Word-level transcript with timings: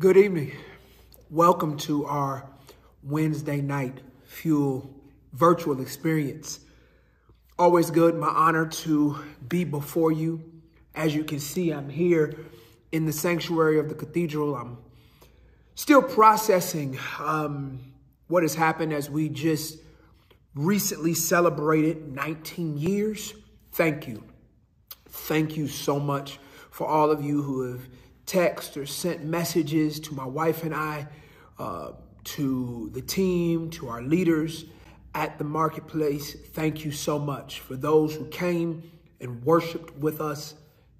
Good 0.00 0.16
evening. 0.16 0.52
Welcome 1.28 1.76
to 1.78 2.06
our 2.06 2.48
Wednesday 3.02 3.60
night 3.60 3.98
fuel 4.22 4.88
virtual 5.32 5.80
experience. 5.80 6.60
Always 7.58 7.90
good, 7.90 8.14
my 8.14 8.28
honor 8.28 8.66
to 8.66 9.18
be 9.48 9.64
before 9.64 10.12
you. 10.12 10.52
As 10.94 11.16
you 11.16 11.24
can 11.24 11.40
see, 11.40 11.72
I'm 11.72 11.88
here 11.88 12.38
in 12.92 13.06
the 13.06 13.12
sanctuary 13.12 13.80
of 13.80 13.88
the 13.88 13.96
cathedral. 13.96 14.54
I'm 14.54 14.78
still 15.74 16.00
processing 16.00 16.96
um, 17.18 17.80
what 18.28 18.44
has 18.44 18.54
happened 18.54 18.92
as 18.92 19.10
we 19.10 19.28
just 19.28 19.80
recently 20.54 21.14
celebrated 21.14 22.14
19 22.14 22.78
years. 22.78 23.34
Thank 23.72 24.06
you. 24.06 24.22
Thank 25.08 25.56
you 25.56 25.66
so 25.66 25.98
much 25.98 26.38
for 26.70 26.86
all 26.86 27.10
of 27.10 27.20
you 27.20 27.42
who 27.42 27.72
have 27.72 27.88
texted 28.28 28.76
or 28.76 28.86
sent 28.86 29.24
messages 29.24 29.98
to 30.00 30.14
my 30.14 30.26
wife 30.26 30.62
and 30.62 30.74
I, 30.74 31.08
uh, 31.58 31.92
to 32.24 32.90
the 32.92 33.00
team, 33.00 33.70
to 33.70 33.88
our 33.88 34.02
leaders 34.02 34.66
at 35.14 35.38
the 35.38 35.44
marketplace. 35.44 36.36
Thank 36.52 36.84
you 36.84 36.92
so 36.92 37.18
much. 37.18 37.60
For 37.60 37.74
those 37.74 38.14
who 38.14 38.26
came 38.26 38.90
and 39.20 39.42
worshiped 39.42 39.96
with 39.96 40.20
us, 40.20 40.54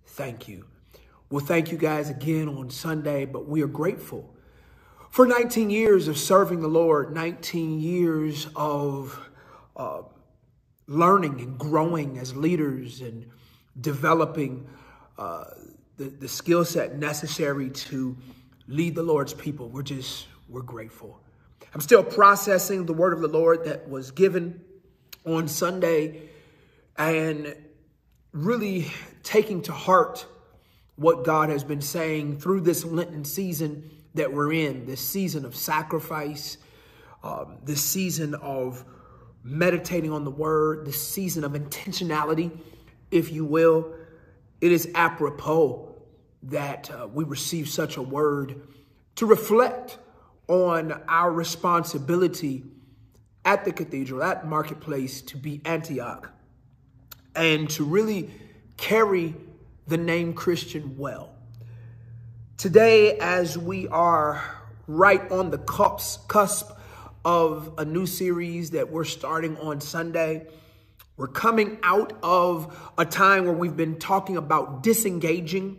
thank 0.07 0.49
you. 0.49 0.65
We'll 1.31 1.45
thank 1.45 1.71
you 1.71 1.77
guys 1.77 2.09
again 2.09 2.49
on 2.49 2.71
Sunday, 2.71 3.27
but 3.27 3.47
we 3.47 3.63
are 3.63 3.69
grateful 3.69 4.35
for 5.11 5.27
19 5.27 5.69
years 5.71 6.09
of 6.09 6.17
serving 6.19 6.61
the 6.61 6.69
Lord, 6.69 7.13
19 7.15 7.81
years 7.81 8.49
of 8.57 9.29
uh, 9.77 10.03
learning 10.87 11.41
and 11.41 11.59
growing 11.59 12.19
as 12.19 12.35
leaders 12.35 13.03
and 13.03 13.27
developing 13.81 14.67
uh, 15.19 15.45
the, 15.99 16.05
the 16.05 16.29
skill 16.29 16.65
set 16.65 16.97
necessary 16.97 17.71
to 17.71 18.17
lead 18.69 18.95
the 18.95 19.03
Lord's 19.03 19.35
people. 19.35 19.69
We're 19.69 19.83
just, 19.83 20.29
we're 20.49 20.63
grateful. 20.63 21.21
I'm 21.75 21.81
still 21.81 22.05
processing 22.05 22.87
the 22.87 22.95
word 22.95 23.13
of 23.13 23.21
the 23.21 23.29
Lord 23.29 23.65
that 23.65 23.89
was 23.89 24.13
given 24.13 24.63
on 25.27 25.49
Sunday 25.49 26.23
and 26.97 27.55
really 28.33 28.91
taking 29.23 29.63
to 29.63 29.73
heart 29.73 30.25
what 30.97 31.25
God 31.25 31.51
has 31.51 31.65
been 31.65 31.81
saying 31.81 32.39
through 32.39 32.63
this 32.63 32.85
Lenten 32.85 33.25
season 33.25 33.91
that 34.15 34.33
we're 34.33 34.53
in, 34.53 34.87
this 34.87 35.01
season 35.01 35.45
of 35.45 35.55
sacrifice, 35.55 36.59
um, 37.23 37.59
this 37.65 37.85
season 37.85 38.35
of 38.37 38.85
meditating 39.43 40.13
on 40.13 40.25
the 40.25 40.31
word, 40.31 40.87
this 40.87 41.07
season 41.07 41.45
of 41.45 41.53
intentionality, 41.53 42.57
if 43.11 43.33
you 43.33 43.45
will. 43.45 43.93
It 44.61 44.73
is 44.73 44.89
apropos 44.95 45.88
that 46.49 46.91
uh, 46.91 47.07
we 47.07 47.25
receive 47.25 47.69
such 47.69 47.97
a 47.97 48.03
word 48.03 48.61
to 49.17 49.27
reflect 49.27 49.99
on 50.49 50.93
our 51.09 51.31
responsibility 51.31 52.65
at 53.45 53.65
the 53.65 53.73
cathedral, 53.73 54.23
at 54.23 54.47
Marketplace, 54.47 55.23
to 55.23 55.37
be 55.37 55.61
Antioch 55.65 56.31
and 57.35 57.71
to 57.71 57.85
really 57.85 58.31
carry 58.77 59.35
the 59.87 59.97
name 59.97 60.35
Christian 60.35 60.99
well. 60.99 61.35
Today, 62.57 63.17
as 63.19 63.57
we 63.57 63.87
are 63.89 64.43
right 64.87 65.31
on 65.31 65.51
the 65.51 65.59
cusp 65.59 66.73
of 67.25 67.75
a 67.79 67.85
new 67.85 68.07
series 68.07 68.71
that 68.71 68.91
we're 68.91 69.05
starting 69.05 69.57
on 69.59 69.81
Sunday, 69.81 70.47
we're 71.17 71.29
coming 71.29 71.79
out 71.83 72.13
of 72.23 72.93
a 72.97 73.05
time 73.05 73.45
where 73.45 73.55
we've 73.55 73.77
been 73.77 73.99
talking 73.99 74.37
about 74.37 74.83
disengaging, 74.83 75.79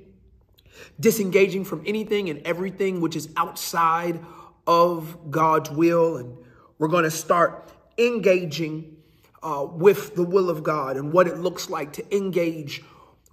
disengaging 1.00 1.66
from 1.66 1.84
anything 1.86 2.30
and 2.30 2.42
everything 2.46 3.02
which 3.02 3.16
is 3.16 3.30
outside 3.38 4.20
of 4.68 5.32
God's 5.32 5.70
will. 5.72 6.18
And 6.18 6.38
we're 6.78 6.88
going 6.88 7.04
to 7.04 7.12
start 7.12 7.72
engaging 7.98 8.98
uh, 9.42 9.66
with 9.70 10.16
the 10.16 10.24
will 10.24 10.50
of 10.50 10.64
God 10.64 10.98
and 10.98 11.14
what 11.14 11.28
it 11.28 11.38
looks 11.38 11.70
like 11.70 11.94
to 11.94 12.16
engage 12.16 12.84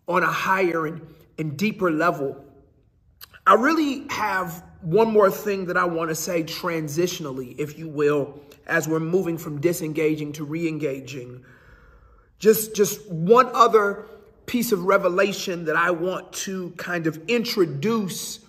on 0.09 0.22
a 0.22 0.31
higher 0.31 0.87
and, 0.87 1.06
and 1.38 1.56
deeper 1.56 1.91
level 1.91 2.47
I 3.47 3.54
really 3.54 4.06
have 4.10 4.65
one 4.81 5.12
more 5.12 5.31
thing 5.31 5.66
that 5.66 5.76
I 5.76 5.84
want 5.84 6.09
to 6.10 6.16
say 6.16 6.42
transitionally, 6.42 7.54
if 7.59 7.78
you 7.78 7.88
will, 7.88 8.41
as 8.66 8.88
we're 8.88 8.98
moving 8.98 9.38
from 9.38 9.60
disengaging 9.60 10.32
to 10.34 10.44
re-engaging. 10.44 11.44
Just, 12.41 12.75
just 12.75 13.09
one 13.09 13.48
other 13.54 14.06
piece 14.47 14.73
of 14.73 14.84
revelation 14.84 15.65
that 15.67 15.77
I 15.77 15.91
want 15.91 16.33
to 16.33 16.71
kind 16.73 17.07
of 17.07 17.21
introduce 17.29 18.41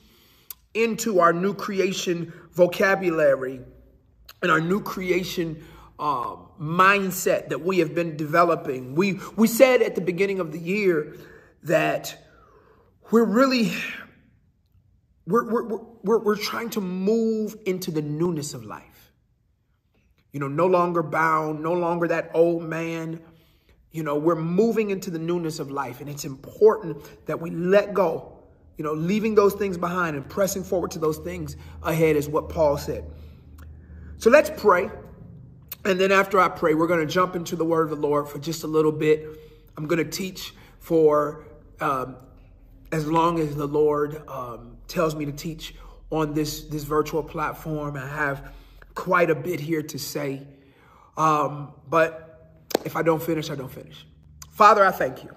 into 0.74 1.19
our 1.19 1.34
new 1.34 1.53
creation 1.53 2.31
vocabulary 2.52 3.62
and 4.41 4.52
our 4.52 4.62
new 4.62 4.81
creation 4.81 5.63
uh, 6.00 6.35
mindset 6.59 7.50
that 7.50 7.62
we 7.62 7.80
have 7.80 7.96
been 7.96 8.16
developing. 8.16 8.94
We, 8.96 9.19
we 9.35 9.47
said 9.47 9.81
at 9.81 9.96
the 9.96 10.02
beginning 10.02 10.40
of 10.40 10.52
the 10.52 10.59
year 10.59 11.16
that 11.63 12.16
we're 13.09 13.25
really 13.25 13.72
we're, 15.25 15.44
we're, 15.50 15.78
we're, 16.03 16.19
we're 16.19 16.38
trying 16.38 16.69
to 16.72 16.81
move 16.81 17.56
into 17.66 17.91
the 17.91 18.02
newness 18.02 18.53
of 18.53 18.66
life. 18.66 19.12
You 20.31 20.40
know, 20.40 20.47
no 20.47 20.68
longer 20.68 21.03
bound, 21.03 21.62
no 21.62 21.74
longer 21.74 22.08
that 22.08 22.31
old 22.34 22.64
man. 22.64 23.19
You 23.91 24.03
know, 24.03 24.15
we're 24.15 24.35
moving 24.35 24.89
into 24.89 25.09
the 25.09 25.19
newness 25.19 25.59
of 25.59 25.71
life. 25.71 26.01
And 26.01 26.09
it's 26.09 26.25
important 26.25 26.97
that 27.25 27.39
we 27.39 27.49
let 27.51 27.93
go, 27.93 28.37
you 28.77 28.83
know, 28.83 28.93
leaving 28.93 29.35
those 29.35 29.53
things 29.53 29.77
behind 29.77 30.15
and 30.15 30.27
pressing 30.27 30.63
forward 30.63 30.91
to 30.91 30.99
those 30.99 31.17
things 31.17 31.55
ahead 31.83 32.15
is 32.15 32.27
what 32.27 32.49
Paul 32.49 32.77
said. 32.77 33.05
So 34.17 34.29
let's 34.29 34.51
pray. 34.55 34.89
And 35.85 35.99
then 35.99 36.11
after 36.11 36.39
I 36.39 36.49
pray, 36.49 36.73
we're 36.73 36.87
going 36.87 37.05
to 37.05 37.11
jump 37.11 37.35
into 37.35 37.55
the 37.55 37.65
word 37.65 37.83
of 37.83 37.89
the 37.89 37.95
Lord 38.07 38.27
for 38.27 38.39
just 38.39 38.63
a 38.63 38.67
little 38.67 38.91
bit. 38.91 39.25
I'm 39.77 39.87
going 39.87 40.03
to 40.03 40.09
teach 40.09 40.53
for 40.79 41.45
um, 41.79 42.17
as 42.91 43.07
long 43.07 43.39
as 43.39 43.55
the 43.55 43.67
Lord 43.67 44.21
um, 44.27 44.77
tells 44.87 45.15
me 45.15 45.25
to 45.25 45.31
teach 45.31 45.75
on 46.09 46.33
this, 46.33 46.63
this 46.63 46.83
virtual 46.83 47.23
platform. 47.23 47.95
I 47.95 48.07
have 48.07 48.53
quite 48.95 49.29
a 49.29 49.35
bit 49.35 49.59
here 49.59 49.83
to 49.83 49.99
say. 49.99 50.47
Um, 51.15 51.73
but 51.89 52.26
if 52.87 52.95
I 52.95 53.03
don't 53.03 53.21
finish, 53.21 53.51
I 53.51 53.55
don't 53.55 53.71
finish. 53.71 54.07
Father, 54.49 54.83
I 54.83 54.91
thank 54.91 55.23
you. 55.23 55.29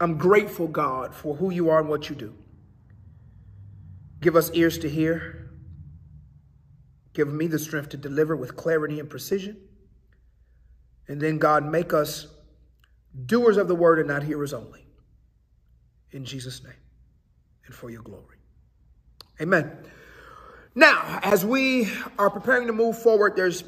I'm 0.00 0.18
grateful, 0.18 0.66
God, 0.68 1.14
for 1.14 1.36
who 1.36 1.50
you 1.50 1.70
are 1.70 1.80
and 1.80 1.88
what 1.88 2.10
you 2.10 2.16
do. 2.16 2.34
Give 4.20 4.36
us 4.36 4.50
ears 4.52 4.76
to 4.78 4.90
hear. 4.90 5.50
Give 7.14 7.28
me 7.28 7.46
the 7.46 7.58
strength 7.58 7.90
to 7.90 7.96
deliver 7.96 8.34
with 8.36 8.56
clarity 8.56 8.98
and 8.98 9.08
precision. 9.08 9.56
And 11.06 11.20
then, 11.20 11.38
God, 11.38 11.64
make 11.64 11.94
us 11.94 12.26
doers 13.26 13.56
of 13.56 13.68
the 13.68 13.74
word 13.74 14.00
and 14.00 14.08
not 14.08 14.24
hearers 14.24 14.52
only. 14.52 14.84
In 16.10 16.24
Jesus' 16.24 16.62
name 16.64 16.72
and 17.66 17.74
for 17.74 17.88
your 17.88 18.02
glory. 18.02 18.38
Amen. 19.40 19.70
Now, 20.74 21.20
as 21.22 21.44
we 21.44 21.88
are 22.18 22.30
preparing 22.30 22.66
to 22.66 22.72
move 22.72 23.00
forward, 23.00 23.36
there's 23.36 23.62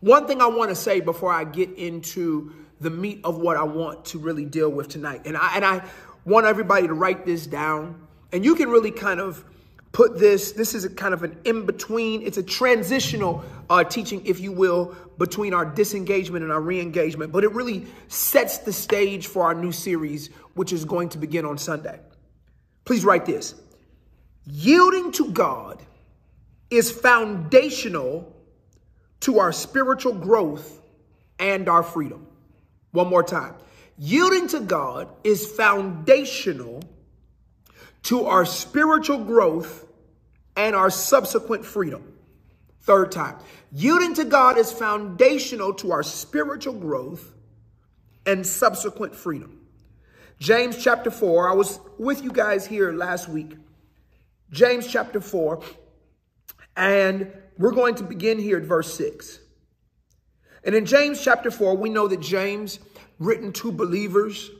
one 0.00 0.26
thing 0.26 0.40
I 0.40 0.46
want 0.46 0.70
to 0.70 0.76
say 0.76 1.00
before 1.00 1.32
I 1.32 1.44
get 1.44 1.70
into 1.76 2.52
the 2.80 2.90
meat 2.90 3.20
of 3.24 3.38
what 3.38 3.56
I 3.56 3.62
want 3.62 4.04
to 4.06 4.18
really 4.18 4.44
deal 4.44 4.68
with 4.68 4.88
tonight. 4.88 5.22
And 5.24 5.36
I, 5.36 5.56
and 5.56 5.64
I 5.64 5.84
want 6.24 6.46
everybody 6.46 6.86
to 6.86 6.94
write 6.94 7.24
this 7.24 7.46
down. 7.46 8.06
And 8.32 8.44
you 8.44 8.54
can 8.54 8.68
really 8.68 8.90
kind 8.90 9.20
of 9.20 9.44
put 9.92 10.18
this, 10.18 10.52
this 10.52 10.74
is 10.74 10.84
a 10.84 10.90
kind 10.90 11.14
of 11.14 11.22
an 11.22 11.38
in-between, 11.44 12.20
it's 12.20 12.36
a 12.36 12.42
transitional 12.42 13.42
uh, 13.70 13.82
teaching, 13.82 14.20
if 14.26 14.40
you 14.40 14.52
will, 14.52 14.94
between 15.16 15.54
our 15.54 15.64
disengagement 15.64 16.42
and 16.42 16.52
our 16.52 16.60
re-engagement. 16.60 17.32
But 17.32 17.44
it 17.44 17.52
really 17.52 17.86
sets 18.08 18.58
the 18.58 18.74
stage 18.74 19.26
for 19.26 19.44
our 19.44 19.54
new 19.54 19.72
series, 19.72 20.28
which 20.52 20.72
is 20.72 20.84
going 20.84 21.08
to 21.10 21.18
begin 21.18 21.46
on 21.46 21.56
Sunday. 21.56 21.98
Please 22.84 23.06
write 23.06 23.24
this. 23.24 23.54
Yielding 24.44 25.12
to 25.12 25.30
God 25.30 25.82
is 26.68 26.90
foundational 26.90 28.35
to 29.20 29.38
our 29.38 29.52
spiritual 29.52 30.12
growth 30.12 30.80
and 31.38 31.68
our 31.68 31.82
freedom. 31.82 32.26
One 32.92 33.08
more 33.08 33.22
time. 33.22 33.54
Yielding 33.98 34.48
to 34.48 34.60
God 34.60 35.08
is 35.24 35.46
foundational 35.46 36.82
to 38.04 38.26
our 38.26 38.44
spiritual 38.44 39.24
growth 39.24 39.86
and 40.56 40.76
our 40.76 40.90
subsequent 40.90 41.64
freedom. 41.64 42.12
Third 42.82 43.10
time. 43.10 43.36
Yielding 43.72 44.14
to 44.14 44.24
God 44.24 44.58
is 44.58 44.70
foundational 44.70 45.74
to 45.74 45.92
our 45.92 46.02
spiritual 46.02 46.74
growth 46.74 47.32
and 48.24 48.46
subsequent 48.46 49.14
freedom. 49.14 49.60
James 50.38 50.82
chapter 50.82 51.10
4. 51.10 51.48
I 51.48 51.54
was 51.54 51.80
with 51.98 52.22
you 52.22 52.30
guys 52.30 52.66
here 52.66 52.92
last 52.92 53.28
week. 53.28 53.56
James 54.50 54.86
chapter 54.86 55.20
4. 55.20 55.62
And 56.76 57.32
we're 57.58 57.72
going 57.72 57.94
to 57.96 58.04
begin 58.04 58.38
here 58.38 58.58
at 58.58 58.64
verse 58.64 58.94
6. 58.94 59.38
And 60.64 60.74
in 60.74 60.84
James 60.84 61.22
chapter 61.22 61.50
4, 61.50 61.76
we 61.76 61.88
know 61.88 62.08
that 62.08 62.20
James 62.20 62.80
written 63.18 63.52
to 63.52 63.70
believers. 63.70 64.50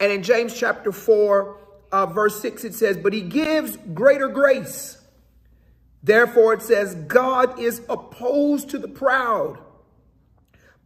And 0.00 0.12
in 0.12 0.22
James 0.22 0.58
chapter 0.58 0.92
4, 0.92 1.58
uh, 1.90 2.06
verse 2.06 2.40
6, 2.40 2.64
it 2.64 2.74
says, 2.74 2.96
But 2.96 3.12
he 3.12 3.22
gives 3.22 3.76
greater 3.94 4.28
grace. 4.28 4.98
Therefore, 6.02 6.54
it 6.54 6.62
says, 6.62 6.94
God 6.94 7.58
is 7.58 7.82
opposed 7.88 8.70
to 8.70 8.78
the 8.78 8.88
proud, 8.88 9.58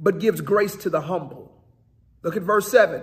but 0.01 0.19
gives 0.19 0.41
grace 0.41 0.75
to 0.77 0.91
the 0.91 1.03
humble. 1.03 1.53
Look 2.23 2.37
at 2.37 2.43
verse 2.43 2.71
7. 2.71 3.03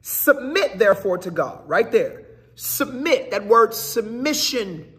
Submit, 0.00 0.78
therefore, 0.78 1.18
to 1.18 1.30
God. 1.30 1.68
Right 1.68 1.90
there. 1.90 2.24
Submit. 2.54 3.30
That 3.30 3.46
word 3.46 3.74
submission. 3.74 4.90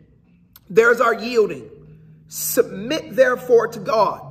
There's 0.69 1.01
our 1.01 1.13
yielding. 1.13 1.69
Submit, 2.27 3.15
therefore, 3.15 3.67
to 3.67 3.79
God. 3.79 4.21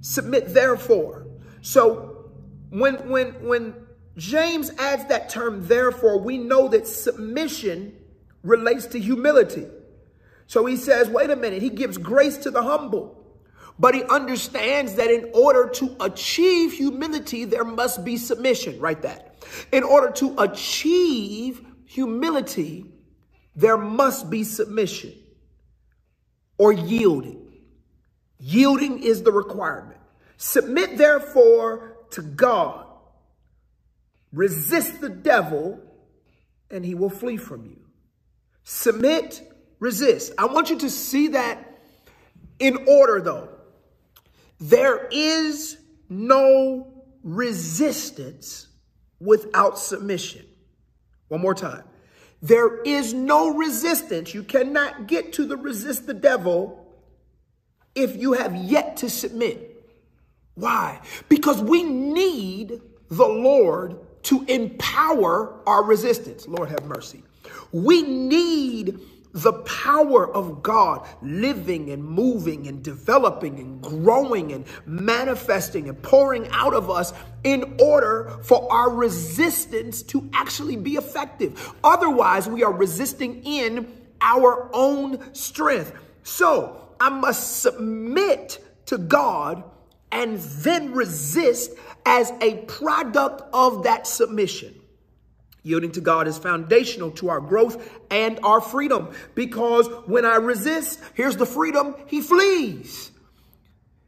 Submit, 0.00 0.52
therefore. 0.52 1.26
So 1.62 2.30
when, 2.70 3.08
when, 3.08 3.46
when 3.46 3.74
James 4.16 4.70
adds 4.78 5.06
that 5.06 5.28
term, 5.28 5.66
therefore, 5.66 6.18
we 6.18 6.38
know 6.38 6.68
that 6.68 6.86
submission 6.86 7.96
relates 8.42 8.86
to 8.86 8.98
humility. 8.98 9.66
So 10.46 10.66
he 10.66 10.76
says, 10.76 11.08
wait 11.08 11.30
a 11.30 11.36
minute, 11.36 11.62
he 11.62 11.70
gives 11.70 11.96
grace 11.96 12.36
to 12.38 12.50
the 12.50 12.62
humble. 12.62 13.18
But 13.78 13.94
he 13.94 14.02
understands 14.04 14.94
that 14.96 15.10
in 15.10 15.30
order 15.32 15.70
to 15.70 15.96
achieve 16.00 16.72
humility, 16.72 17.46
there 17.46 17.64
must 17.64 18.04
be 18.04 18.18
submission. 18.18 18.78
Write 18.78 19.02
that. 19.02 19.34
In 19.72 19.82
order 19.82 20.12
to 20.12 20.34
achieve 20.38 21.64
humility, 21.86 22.86
there 23.56 23.78
must 23.78 24.28
be 24.28 24.44
submission 24.44 25.14
or 26.62 26.72
yielding. 26.72 27.44
Yielding 28.38 29.02
is 29.02 29.24
the 29.24 29.32
requirement. 29.32 29.98
Submit 30.36 30.96
therefore 30.96 31.96
to 32.10 32.22
God. 32.22 32.86
Resist 34.32 35.00
the 35.00 35.08
devil 35.08 35.80
and 36.70 36.84
he 36.84 36.94
will 36.94 37.10
flee 37.10 37.36
from 37.36 37.66
you. 37.66 37.80
Submit, 38.62 39.42
resist. 39.80 40.34
I 40.38 40.44
want 40.44 40.70
you 40.70 40.78
to 40.78 40.88
see 40.88 41.28
that 41.28 41.80
in 42.60 42.86
order 42.86 43.20
though. 43.20 43.48
There 44.60 45.08
is 45.10 45.78
no 46.08 47.02
resistance 47.24 48.68
without 49.18 49.80
submission. 49.80 50.46
One 51.26 51.40
more 51.40 51.56
time. 51.56 51.82
There 52.42 52.82
is 52.82 53.14
no 53.14 53.54
resistance. 53.54 54.34
You 54.34 54.42
cannot 54.42 55.06
get 55.06 55.32
to 55.34 55.46
the 55.46 55.56
resist 55.56 56.06
the 56.06 56.14
devil 56.14 56.84
if 57.94 58.16
you 58.16 58.32
have 58.32 58.54
yet 58.56 58.96
to 58.98 59.08
submit. 59.08 59.68
Why? 60.54 61.00
Because 61.28 61.62
we 61.62 61.84
need 61.84 62.80
the 63.08 63.26
Lord 63.26 63.96
to 64.24 64.44
empower 64.48 65.60
our 65.66 65.84
resistance. 65.84 66.48
Lord 66.48 66.68
have 66.68 66.84
mercy. 66.84 67.22
We 67.70 68.02
need 68.02 68.98
the 69.32 69.52
power 69.52 70.30
of 70.34 70.62
God 70.62 71.06
living 71.22 71.90
and 71.90 72.04
moving 72.04 72.66
and 72.66 72.82
developing 72.82 73.58
and 73.58 73.80
growing 73.80 74.52
and 74.52 74.66
manifesting 74.84 75.88
and 75.88 76.00
pouring 76.02 76.48
out 76.50 76.74
of 76.74 76.90
us 76.90 77.12
in 77.44 77.76
order 77.80 78.38
for 78.42 78.70
our 78.70 78.90
resistance 78.90 80.02
to 80.02 80.28
actually 80.34 80.76
be 80.76 80.92
effective. 80.96 81.72
Otherwise, 81.82 82.48
we 82.48 82.62
are 82.62 82.72
resisting 82.72 83.42
in 83.44 83.90
our 84.20 84.68
own 84.72 85.34
strength. 85.34 85.92
So 86.22 86.88
I 87.00 87.08
must 87.08 87.62
submit 87.62 88.62
to 88.86 88.98
God 88.98 89.64
and 90.12 90.38
then 90.38 90.92
resist 90.92 91.72
as 92.04 92.32
a 92.42 92.56
product 92.66 93.42
of 93.54 93.84
that 93.84 94.06
submission. 94.06 94.74
Yielding 95.62 95.92
to 95.92 96.00
God 96.00 96.26
is 96.26 96.38
foundational 96.38 97.10
to 97.12 97.28
our 97.28 97.40
growth 97.40 97.88
and 98.10 98.40
our 98.42 98.60
freedom 98.60 99.14
because 99.34 99.86
when 100.06 100.24
I 100.24 100.36
resist, 100.36 101.00
here's 101.14 101.36
the 101.36 101.46
freedom, 101.46 101.94
he 102.06 102.20
flees. 102.20 103.12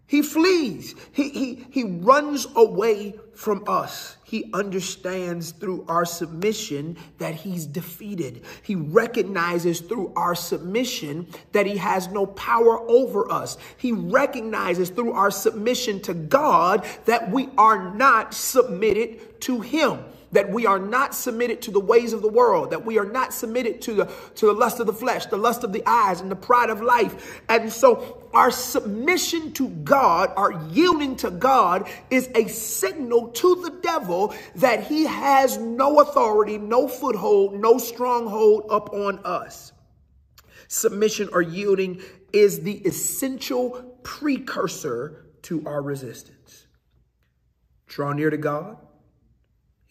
He 0.07 0.23
flees. 0.23 0.95
He, 1.13 1.31
he, 1.31 1.67
he 1.71 1.85
runs 1.85 2.47
away 2.55 3.15
from 3.35 3.65
us. 3.67 4.17
He 4.23 4.51
understands 4.53 5.53
through 5.53 5.85
our 5.89 6.05
submission 6.05 6.97
that 7.19 7.35
he's 7.35 7.67
defeated. 7.67 8.45
He 8.63 8.75
recognizes 8.75 9.81
through 9.81 10.13
our 10.15 10.35
submission 10.35 11.29
that 11.53 11.67
he 11.67 11.79
has 11.79 12.09
no 12.09 12.27
power 12.27 12.79
over 12.89 13.31
us. 13.31 13.57
He 13.77 13.93
recognizes 13.93 14.91
through 14.91 15.13
our 15.13 15.31
submission 15.31 16.01
to 16.03 16.15
God 16.15 16.85
that 17.07 17.31
we 17.31 17.49
are 17.57 17.95
not 17.95 18.35
submitted 18.35 19.41
to 19.43 19.61
him 19.61 20.01
that 20.33 20.51
we 20.51 20.67
are 20.67 20.79
not 20.79 21.15
submitted 21.15 21.63
to 21.63 21.71
the 21.71 21.81
ways 21.81 22.13
of 22.13 22.23
the 22.23 22.29
world, 22.29 22.71
that 22.71 22.85
we 22.85 22.99
are 22.99 23.05
not 23.05 23.33
submitted 23.33 23.81
to 23.83 23.95
the, 23.95 24.05
to 24.35 24.47
the 24.47 24.53
lust 24.53 24.81
of 24.81 24.87
the 24.87 24.93
flesh, 24.93 25.27
the 25.27 25.37
lust 25.37 25.65
of 25.65 25.73
the 25.73 25.83
eyes, 25.87 26.21
and 26.21 26.31
the 26.31 26.37
pride 26.37 26.71
of 26.71 26.81
life. 26.81 27.41
And 27.49 27.73
so 27.73 28.29
our 28.33 28.51
submission 28.51 29.53
to 29.53 29.69
God, 29.69 30.33
our 30.37 30.53
yielding 30.71 31.17
to 31.17 31.31
God 31.31 31.89
is 32.11 32.29
a 32.35 32.49
signal 32.49 33.29
to 33.29 33.55
the 33.63 33.71
devil 33.81 34.35
that 34.57 34.85
he 34.85 35.05
has 35.05 35.59
no 35.59 36.01
authority, 36.01 36.59
no 36.59 36.89
foothold, 36.89 37.55
no 37.55 37.79
stronghold 37.79 38.67
upon 38.71 39.21
us. 39.25 39.73
Submission 40.69 41.29
or 41.33 41.43
yielding 41.43 42.03
is 42.33 42.61
the 42.61 42.79
essential 42.79 43.99
precursor 44.03 45.27
to 45.43 45.63
our 45.67 45.81
resistance. 45.81 46.67
Draw 47.87 48.15
near 48.15 48.31
to 48.31 48.37
God 48.37 48.79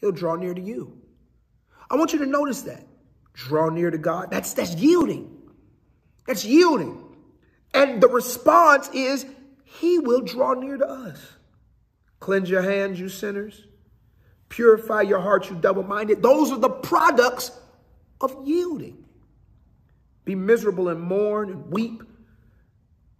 he'll 0.03 0.11
draw 0.11 0.35
near 0.35 0.53
to 0.53 0.59
you. 0.61 0.97
I 1.89 1.95
want 1.95 2.11
you 2.11 2.19
to 2.19 2.25
notice 2.25 2.63
that. 2.63 2.85
Draw 3.31 3.69
near 3.69 3.89
to 3.89 3.97
God. 3.97 4.29
That's, 4.29 4.53
that's 4.53 4.75
yielding. 4.75 5.31
That's 6.27 6.43
yielding. 6.43 7.01
And 7.73 8.03
the 8.03 8.09
response 8.09 8.89
is, 8.93 9.25
he 9.63 9.99
will 9.99 10.19
draw 10.19 10.55
near 10.55 10.75
to 10.75 10.85
us. 10.85 11.19
Cleanse 12.19 12.49
your 12.49 12.61
hands, 12.61 12.99
you 12.99 13.07
sinners. 13.07 13.65
Purify 14.49 15.03
your 15.03 15.21
hearts, 15.21 15.49
you 15.49 15.55
double-minded. 15.55 16.21
Those 16.21 16.51
are 16.51 16.59
the 16.59 16.69
products 16.69 17.51
of 18.19 18.45
yielding. 18.45 19.05
Be 20.25 20.35
miserable 20.35 20.89
and 20.89 20.99
mourn 20.99 21.49
and 21.49 21.71
weep. 21.71 22.03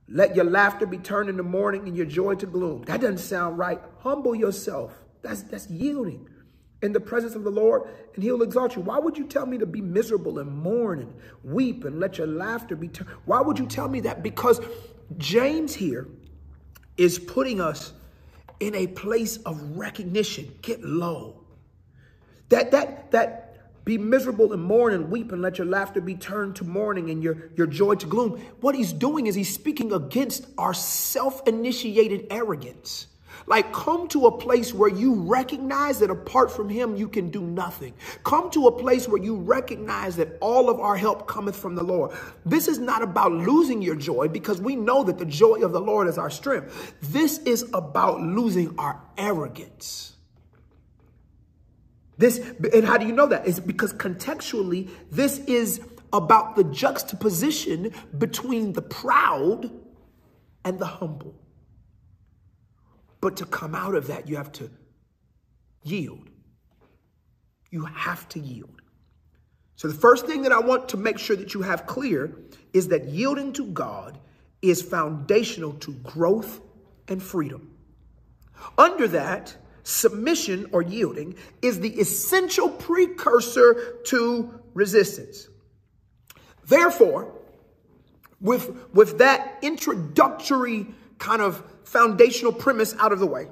Let 0.10 0.36
your 0.36 0.46
laughter 0.46 0.86
be 0.86 0.98
turned 0.98 1.30
into 1.30 1.44
mourning 1.44 1.88
and 1.88 1.96
your 1.96 2.06
joy 2.06 2.36
to 2.36 2.46
gloom. 2.46 2.84
That 2.84 3.00
doesn't 3.00 3.20
sound 3.20 3.58
right. 3.58 3.80
Humble 4.00 4.36
yourself. 4.36 4.94
That's, 5.22 5.44
that's 5.44 5.70
yielding 5.70 6.28
in 6.84 6.92
the 6.92 7.00
presence 7.00 7.34
of 7.34 7.44
the 7.44 7.50
Lord 7.50 7.84
and 8.14 8.24
he'll 8.24 8.44
exalt 8.44 8.76
you. 8.76 8.82
Why 8.82 9.00
would 9.00 9.18
you 9.18 9.26
tell 9.26 9.46
me 9.46 9.58
to 9.58 9.66
be 9.66 9.82
miserable 9.82 10.40
and 10.40 10.52
mourn 10.52 11.00
and 11.00 11.14
weep 11.44 11.86
and 11.86 12.00
let 12.00 12.18
your 12.18 12.28
laughter 12.28 12.76
be 12.76 12.90
turned? 12.90 13.10
Why 13.26 13.42
would 13.42 13.58
you 13.58 13.66
tell 13.66 13.88
me 13.88 14.02
that? 14.02 14.22
Because 14.22 14.60
James 15.18 15.74
here 15.74 16.08
is 16.98 17.18
putting 17.18 17.62
us 17.62 17.94
in 18.60 18.76
a 18.76 18.88
place 18.88 19.38
of 19.38 19.60
recognition. 19.78 20.54
Get 20.62 20.84
low. 20.84 21.46
That, 22.50 22.72
that, 22.72 23.12
that 23.12 23.86
be 23.86 23.98
miserable 23.98 24.54
and 24.54 24.62
mourn 24.62 24.94
and 24.94 25.10
weep 25.10 25.32
and 25.32 25.42
let 25.42 25.58
your 25.58 25.68
laughter 25.68 26.02
be 26.02 26.16
turned 26.16 26.56
to 26.58 26.64
mourning 26.64 27.10
and 27.10 27.24
your, 27.24 27.50
your 27.56 27.68
joy 27.68 27.96
to 27.96 28.06
gloom. 28.06 28.42
What 28.62 28.76
he's 28.76 28.94
doing 28.94 29.28
is 29.28 29.36
he's 29.36 29.54
speaking 29.54 29.92
against 29.94 30.48
our 30.58 30.74
self-initiated 30.74 32.28
arrogance. 32.30 33.08
Like 33.46 33.74
come 33.74 34.08
to 34.10 34.28
a 34.28 34.38
place 34.38 34.74
where 34.74 34.90
you 34.90 35.16
recognize 35.16 36.00
that 36.00 36.10
apart 36.10 36.52
from 36.52 36.70
him, 36.70 36.96
you 36.96 37.08
can 37.08 37.30
do 37.30 37.42
nothing. 37.42 37.94
Come 38.24 38.50
to 38.52 38.68
a 38.68 38.72
place 38.72 39.08
where 39.08 39.22
you 39.22 39.36
recognize 39.36 40.16
that 40.18 40.38
all 40.40 40.70
of 40.70 40.80
our 40.80 40.96
help 40.96 41.28
cometh 41.28 41.56
from 41.56 41.76
the 41.76 41.84
Lord. 41.84 42.12
This 42.46 42.68
is 42.68 42.80
not 42.80 43.02
about 43.02 43.32
losing 43.32 43.82
your 43.82 43.96
joy 43.96 44.28
because 44.28 44.62
we 44.62 44.76
know 44.76 45.04
that 45.04 45.18
the 45.18 45.26
joy 45.26 45.62
of 45.62 45.72
the 45.72 45.82
Lord 45.82 46.08
is 46.08 46.18
our 46.18 46.30
strength. 46.30 46.94
This 47.02 47.40
is 47.40 47.70
about 47.74 48.22
losing 48.22 48.78
our 48.78 49.02
arrogance. 49.18 50.16
This, 52.18 52.38
and 52.74 52.86
how 52.86 52.98
do 52.98 53.06
you 53.06 53.12
know 53.12 53.28
that? 53.28 53.48
It's 53.48 53.60
because 53.60 53.94
contextually, 53.94 54.90
this 55.12 55.40
is 55.40 55.82
about 56.14 56.56
the 56.56 56.64
juxtaposition 56.66 57.92
between 58.18 58.74
the 58.74 58.82
proud 58.82 59.72
and 60.64 60.80
the 60.80 60.86
humble. 60.86 61.36
But 63.24 63.38
to 63.38 63.46
come 63.46 63.74
out 63.74 63.96
of 63.96 64.08
that, 64.08 64.28
you 64.28 64.36
have 64.36 64.52
to 64.52 64.70
yield. 65.82 66.30
You 67.72 67.86
have 67.86 68.28
to 68.30 68.40
yield. 68.42 68.82
So 69.78 69.88
the 69.88 69.94
first 69.94 70.26
thing 70.26 70.42
that 70.42 70.52
I 70.52 70.60
want 70.60 70.90
to 70.90 70.98
make 70.98 71.18
sure 71.18 71.38
that 71.38 71.54
you 71.54 71.62
have 71.62 71.86
clear 71.86 72.38
is 72.74 72.90
that 72.90 73.06
yielding 73.06 73.54
to 73.54 73.66
God 73.68 74.20
is 74.62 74.82
foundational 74.82 75.72
to 75.76 75.94
growth 75.94 76.60
and 77.08 77.24
freedom. 77.24 77.72
Under 78.78 79.08
that, 79.08 79.56
submission 79.84 80.68
or 80.74 80.82
yielding 80.82 81.36
is 81.62 81.80
the 81.80 81.98
essential 82.02 82.68
precursor 82.68 84.00
to 84.08 84.60
resistance. 84.74 85.48
Therefore, 86.68 87.32
with, 88.42 88.94
with 88.94 89.20
that 89.20 89.60
introductory 89.62 90.88
kind 91.20 91.42
of 91.42 91.64
foundational 91.94 92.52
premise 92.52 92.96
out 93.00 93.14
of 93.14 93.20
the 93.20 93.28
way. 93.28 93.48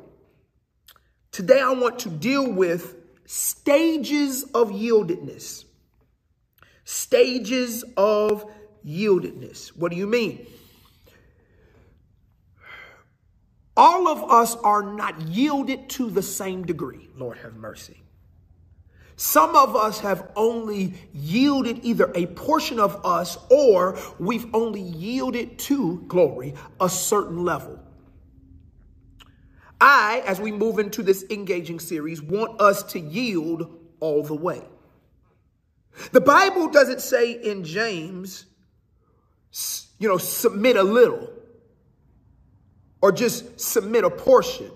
Today, 1.32 1.62
I 1.62 1.72
want 1.72 2.00
to 2.00 2.10
deal 2.10 2.52
with 2.52 2.96
stages 3.26 4.44
of 4.56 4.72
yieldedness. 4.72 5.64
Stages 6.84 7.86
of 7.96 8.52
yieldedness. 8.86 9.70
What 9.70 9.92
do 9.92 9.98
you 9.98 10.08
mean? 10.08 10.48
All 13.78 14.08
of 14.08 14.30
us 14.30 14.56
are 14.58 14.82
not 14.82 15.22
yielded 15.22 15.90
to 15.92 16.10
the 16.10 16.24
same 16.24 16.66
degree. 16.66 17.10
Lord 17.16 17.38
have 17.38 17.56
mercy. 17.56 18.02
Some 19.16 19.56
of 19.56 19.76
us 19.76 20.00
have 20.00 20.32
only 20.36 20.96
yielded 21.14 21.86
either 21.86 22.12
a 22.16 22.26
portion 22.26 22.80
of 22.80 23.06
us 23.06 23.38
or 23.52 23.98
we've 24.20 24.48
only 24.54 24.82
yielded 24.82 25.60
to 25.60 26.04
glory 26.08 26.56
a 26.80 26.90
certain 26.90 27.46
level. 27.46 27.80
I, 29.82 30.22
as 30.28 30.40
we 30.40 30.52
move 30.52 30.78
into 30.78 31.02
this 31.02 31.26
engaging 31.32 31.80
series, 31.80 32.22
want 32.22 32.62
us 32.62 32.84
to 32.94 33.00
yield 33.00 33.80
all 34.00 34.24
the 34.24 34.36
way. 34.36 34.62
The 36.12 36.22
Bible 36.22 36.70
doesn't 36.70 37.02
say 37.02 37.32
in 37.32 37.64
James, 37.64 38.46
you 40.00 40.08
know, 40.08 40.18
submit 40.18 40.78
a 40.78 40.84
little 40.84 41.30
or 43.02 43.12
just 43.12 43.60
submit 43.60 44.04
a 44.04 44.10
portion. 44.10 44.72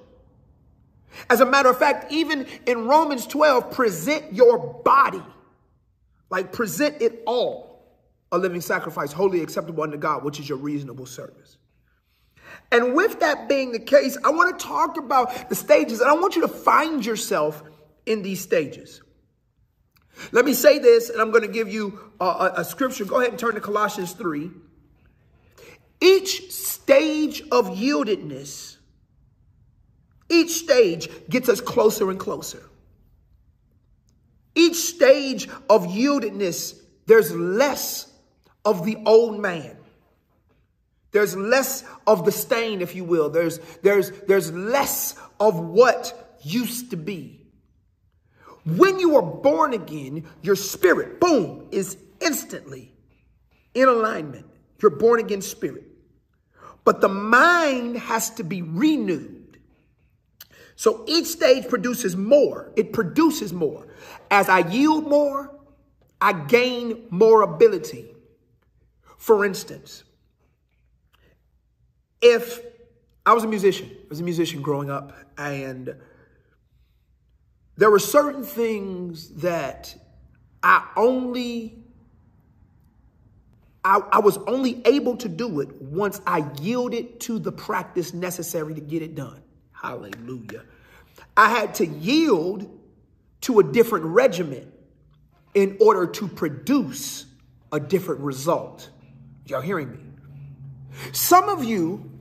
As 1.29 1.39
a 1.39 1.45
matter 1.45 1.69
of 1.69 1.77
fact, 1.77 2.11
even 2.11 2.45
in 2.65 2.87
Romans 2.87 3.25
12, 3.27 3.71
present 3.71 4.33
your 4.33 4.57
body, 4.83 5.23
like 6.29 6.51
present 6.51 7.01
it 7.01 7.21
all, 7.25 7.95
a 8.31 8.37
living 8.37 8.59
sacrifice, 8.59 9.13
wholly 9.13 9.41
acceptable 9.41 9.83
unto 9.83 9.97
God, 9.97 10.23
which 10.23 10.39
is 10.39 10.49
your 10.49 10.57
reasonable 10.57 11.05
service. 11.05 11.57
And 12.71 12.93
with 12.93 13.19
that 13.19 13.47
being 13.47 13.71
the 13.71 13.79
case, 13.79 14.17
I 14.23 14.31
want 14.31 14.57
to 14.57 14.65
talk 14.65 14.97
about 14.97 15.49
the 15.49 15.55
stages, 15.55 16.01
and 16.01 16.09
I 16.09 16.13
want 16.13 16.35
you 16.35 16.41
to 16.41 16.47
find 16.47 17.05
yourself 17.05 17.63
in 18.05 18.21
these 18.21 18.41
stages. 18.41 19.01
Let 20.31 20.45
me 20.45 20.53
say 20.53 20.79
this, 20.79 21.09
and 21.09 21.21
I'm 21.21 21.31
going 21.31 21.43
to 21.43 21.51
give 21.51 21.71
you 21.71 21.99
a, 22.19 22.25
a, 22.25 22.53
a 22.57 22.65
scripture. 22.65 23.05
Go 23.05 23.19
ahead 23.19 23.31
and 23.31 23.39
turn 23.39 23.55
to 23.55 23.61
Colossians 23.61 24.13
3. 24.13 24.49
Each 26.01 26.51
stage 26.51 27.41
of 27.51 27.67
yieldedness, 27.67 28.77
each 30.29 30.51
stage 30.51 31.09
gets 31.29 31.49
us 31.49 31.61
closer 31.61 32.09
and 32.09 32.19
closer. 32.19 32.63
Each 34.55 34.75
stage 34.75 35.49
of 35.69 35.85
yieldedness, 35.87 36.79
there's 37.05 37.33
less 37.35 38.11
of 38.63 38.85
the 38.85 38.97
old 39.05 39.39
man. 39.39 39.77
There's 41.15 41.33
less 41.37 41.85
of 42.05 42.25
the 42.25 42.31
stain, 42.33 42.81
if 42.81 42.93
you 42.93 43.05
will. 43.05 43.29
There's, 43.29 43.59
there's, 43.83 44.11
there's 44.27 44.51
less 44.51 45.15
of 45.39 45.57
what 45.57 46.37
used 46.41 46.89
to 46.89 46.97
be. 46.97 47.39
When 48.65 48.99
you 48.99 49.15
are 49.15 49.21
born 49.21 49.71
again, 49.71 50.25
your 50.41 50.57
spirit, 50.57 51.21
boom, 51.21 51.69
is 51.71 51.97
instantly 52.19 52.91
in 53.73 53.87
alignment. 53.87 54.45
Your 54.81 54.91
born 54.91 55.21
again 55.21 55.41
spirit. 55.41 55.85
But 56.83 56.99
the 56.99 57.07
mind 57.07 57.95
has 57.95 58.29
to 58.31 58.43
be 58.43 58.61
renewed. 58.61 59.57
So 60.75 61.05
each 61.07 61.27
stage 61.27 61.69
produces 61.69 62.17
more. 62.17 62.73
It 62.75 62.91
produces 62.91 63.53
more. 63.53 63.87
As 64.29 64.49
I 64.49 64.67
yield 64.67 65.07
more, 65.07 65.57
I 66.19 66.33
gain 66.33 67.07
more 67.09 67.41
ability. 67.41 68.13
For 69.17 69.45
instance, 69.45 70.03
if 72.21 72.61
I 73.25 73.33
was 73.33 73.43
a 73.43 73.47
musician, 73.47 73.89
I 73.91 74.07
was 74.09 74.19
a 74.19 74.23
musician 74.23 74.61
growing 74.61 74.89
up, 74.89 75.13
and 75.37 75.95
there 77.77 77.89
were 77.89 77.99
certain 77.99 78.43
things 78.43 79.29
that 79.41 79.95
I 80.63 80.87
only 80.95 81.85
I, 83.83 84.01
I, 84.13 84.19
was 84.19 84.37
only 84.47 84.81
able 84.85 85.15
to 85.17 85.29
do 85.29 85.59
it 85.59 85.79
once 85.79 86.19
I 86.25 86.43
yielded 86.59 87.19
to 87.21 87.37
the 87.37 87.51
practice 87.51 88.15
necessary 88.15 88.73
to 88.73 88.81
get 88.81 89.03
it 89.03 89.13
done. 89.13 89.43
Hallelujah. 89.73 90.63
I 91.37 91.49
had 91.49 91.75
to 91.75 91.85
yield 91.85 92.67
to 93.41 93.59
a 93.59 93.63
different 93.63 94.05
regimen 94.05 94.71
in 95.53 95.77
order 95.79 96.07
to 96.07 96.27
produce 96.27 97.27
a 97.71 97.79
different 97.79 98.21
result. 98.21 98.89
Y'all 99.45 99.61
hearing 99.61 99.91
me? 99.91 100.04
Some 101.11 101.49
of 101.49 101.63
you 101.63 102.11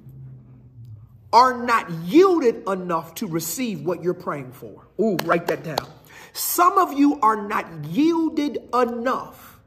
are 1.33 1.65
not 1.65 1.91
yielded 1.91 2.69
enough 2.69 3.15
to 3.17 3.27
receive 3.27 3.83
what 3.83 4.03
you're 4.03 4.15
praying 4.15 4.53
for. 4.53 4.87
Ooh, 5.01 5.17
write 5.25 5.47
that 5.49 5.65
down. 5.65 5.89
Some 6.33 6.79
of 6.79 6.93
you 6.93 7.21
are 7.21 7.47
not 7.49 7.67
yielded 7.85 8.59
enough 8.73 9.59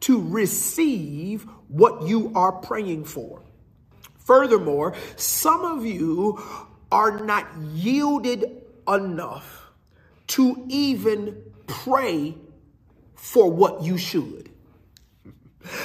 to 0.00 0.20
receive 0.20 1.46
what 1.68 2.02
you 2.02 2.32
are 2.34 2.52
praying 2.52 3.04
for. 3.04 3.42
Furthermore, 4.18 4.94
some 5.16 5.64
of 5.64 5.86
you 5.86 6.42
are 6.90 7.20
not 7.24 7.46
yielded 7.72 8.62
enough 8.86 9.70
to 10.28 10.64
even 10.68 11.42
pray 11.66 12.34
for 13.14 13.50
what 13.50 13.82
you 13.82 13.96
should. 13.96 14.50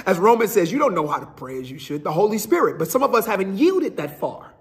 As 0.05 0.17
Romans 0.17 0.51
says, 0.51 0.71
you 0.71 0.79
don't 0.79 0.95
know 0.95 1.07
how 1.07 1.19
to 1.19 1.25
pray 1.25 1.59
as 1.59 1.69
you 1.69 1.79
should, 1.79 2.03
the 2.03 2.11
Holy 2.11 2.37
Spirit. 2.37 2.77
But 2.77 2.89
some 2.89 3.03
of 3.03 3.13
us 3.13 3.25
haven't 3.25 3.57
yielded 3.57 3.97
that 3.97 4.19
far. 4.19 4.53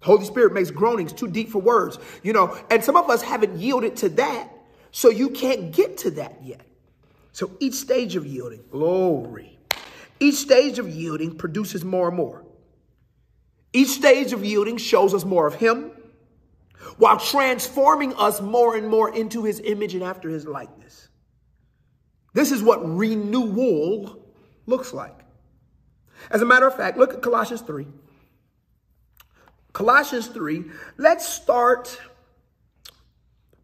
The 0.00 0.06
Holy 0.06 0.24
Spirit 0.24 0.52
makes 0.52 0.70
groanings 0.70 1.12
too 1.12 1.28
deep 1.28 1.50
for 1.50 1.60
words, 1.60 1.98
you 2.22 2.32
know, 2.32 2.56
and 2.70 2.84
some 2.84 2.96
of 2.96 3.10
us 3.10 3.20
haven't 3.22 3.58
yielded 3.58 3.96
to 3.96 4.08
that, 4.10 4.48
so 4.92 5.08
you 5.08 5.30
can't 5.30 5.72
get 5.72 5.98
to 5.98 6.12
that 6.12 6.38
yet. 6.42 6.64
So 7.32 7.50
each 7.58 7.74
stage 7.74 8.14
of 8.14 8.24
yielding, 8.26 8.64
glory, 8.70 9.58
each 10.20 10.36
stage 10.36 10.78
of 10.78 10.88
yielding 10.88 11.36
produces 11.36 11.84
more 11.84 12.08
and 12.08 12.16
more. 12.16 12.44
Each 13.72 13.88
stage 13.88 14.32
of 14.32 14.44
yielding 14.44 14.76
shows 14.76 15.14
us 15.14 15.24
more 15.24 15.46
of 15.46 15.54
him 15.54 15.90
while 16.96 17.18
transforming 17.18 18.14
us 18.14 18.40
more 18.40 18.76
and 18.76 18.88
more 18.88 19.14
into 19.14 19.44
his 19.44 19.60
image 19.60 19.94
and 19.94 20.02
after 20.02 20.28
his 20.28 20.46
likeness. 20.46 21.08
This 22.34 22.52
is 22.52 22.62
what 22.62 22.78
renewal 22.96 24.17
looks 24.68 24.92
like. 24.92 25.18
As 26.30 26.42
a 26.42 26.46
matter 26.46 26.66
of 26.66 26.76
fact, 26.76 26.98
look 26.98 27.14
at 27.14 27.22
Colossians 27.22 27.62
3. 27.62 27.86
Colossians 29.72 30.26
3, 30.28 30.64
let's 30.96 31.26
start. 31.26 32.00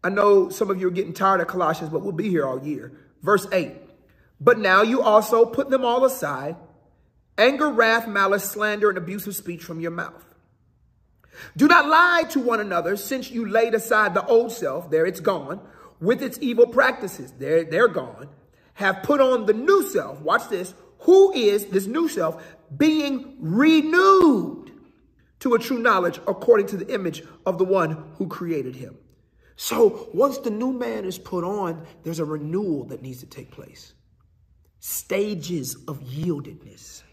I 0.03 0.09
know 0.09 0.49
some 0.49 0.69
of 0.69 0.79
you 0.79 0.87
are 0.87 0.91
getting 0.91 1.13
tired 1.13 1.41
of 1.41 1.47
Colossians, 1.47 1.91
but 1.91 2.01
we'll 2.01 2.11
be 2.11 2.29
here 2.29 2.45
all 2.45 2.63
year. 2.63 2.93
Verse 3.21 3.47
8, 3.51 3.73
but 4.39 4.59
now 4.59 4.81
you 4.81 5.01
also 5.01 5.45
put 5.45 5.69
them 5.69 5.83
all 5.83 6.05
aside, 6.05 6.55
anger, 7.37 7.69
wrath, 7.69 8.07
malice, 8.07 8.49
slander, 8.49 8.89
and 8.89 8.97
abusive 8.97 9.35
speech 9.35 9.63
from 9.63 9.79
your 9.79 9.91
mouth. 9.91 10.23
Do 11.57 11.67
not 11.67 11.87
lie 11.87 12.23
to 12.29 12.39
one 12.39 12.61
another 12.61 12.95
since 12.95 13.31
you 13.31 13.49
laid 13.49 13.73
aside 13.73 14.13
the 14.13 14.25
old 14.25 14.51
self, 14.51 14.89
there 14.91 15.05
it's 15.05 15.19
gone, 15.19 15.59
with 15.99 16.21
its 16.21 16.37
evil 16.39 16.67
practices, 16.67 17.33
there 17.39 17.63
they're 17.63 17.87
gone, 17.87 18.29
have 18.75 19.03
put 19.03 19.19
on 19.19 19.47
the 19.47 19.53
new 19.53 19.83
self, 19.83 20.21
watch 20.21 20.47
this, 20.49 20.73
who 20.99 21.33
is 21.33 21.65
this 21.67 21.87
new 21.87 22.07
self, 22.07 22.43
being 22.77 23.37
renewed 23.39 24.71
to 25.39 25.53
a 25.53 25.59
true 25.59 25.79
knowledge 25.79 26.19
according 26.27 26.67
to 26.67 26.77
the 26.77 26.93
image 26.93 27.23
of 27.45 27.57
the 27.57 27.65
one 27.65 28.03
who 28.17 28.27
created 28.27 28.75
him. 28.75 28.97
So 29.55 30.09
once 30.13 30.37
the 30.39 30.49
new 30.49 30.73
man 30.73 31.05
is 31.05 31.17
put 31.17 31.43
on, 31.43 31.85
there's 32.03 32.19
a 32.19 32.25
renewal 32.25 32.85
that 32.85 33.01
needs 33.01 33.19
to 33.19 33.25
take 33.25 33.51
place. 33.51 33.93
Stages 34.79 35.75
of 35.87 35.99
yieldedness. 36.01 37.03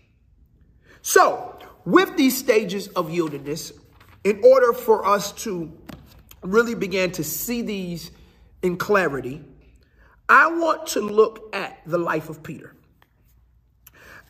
So 1.02 1.58
with 1.84 2.16
these 2.16 2.36
stages 2.36 2.88
of 2.88 3.08
yieldedness, 3.08 3.72
in 4.24 4.40
order 4.44 4.72
for 4.72 5.06
us 5.06 5.32
to 5.32 5.72
really 6.42 6.74
begin 6.74 7.10
to 7.12 7.24
see 7.24 7.62
these 7.62 8.10
in 8.62 8.76
clarity, 8.76 9.42
I 10.28 10.46
want 10.46 10.86
to 10.88 11.00
look 11.00 11.54
at 11.54 11.80
the 11.86 11.98
life 11.98 12.28
of 12.28 12.42
Peter. 12.42 12.74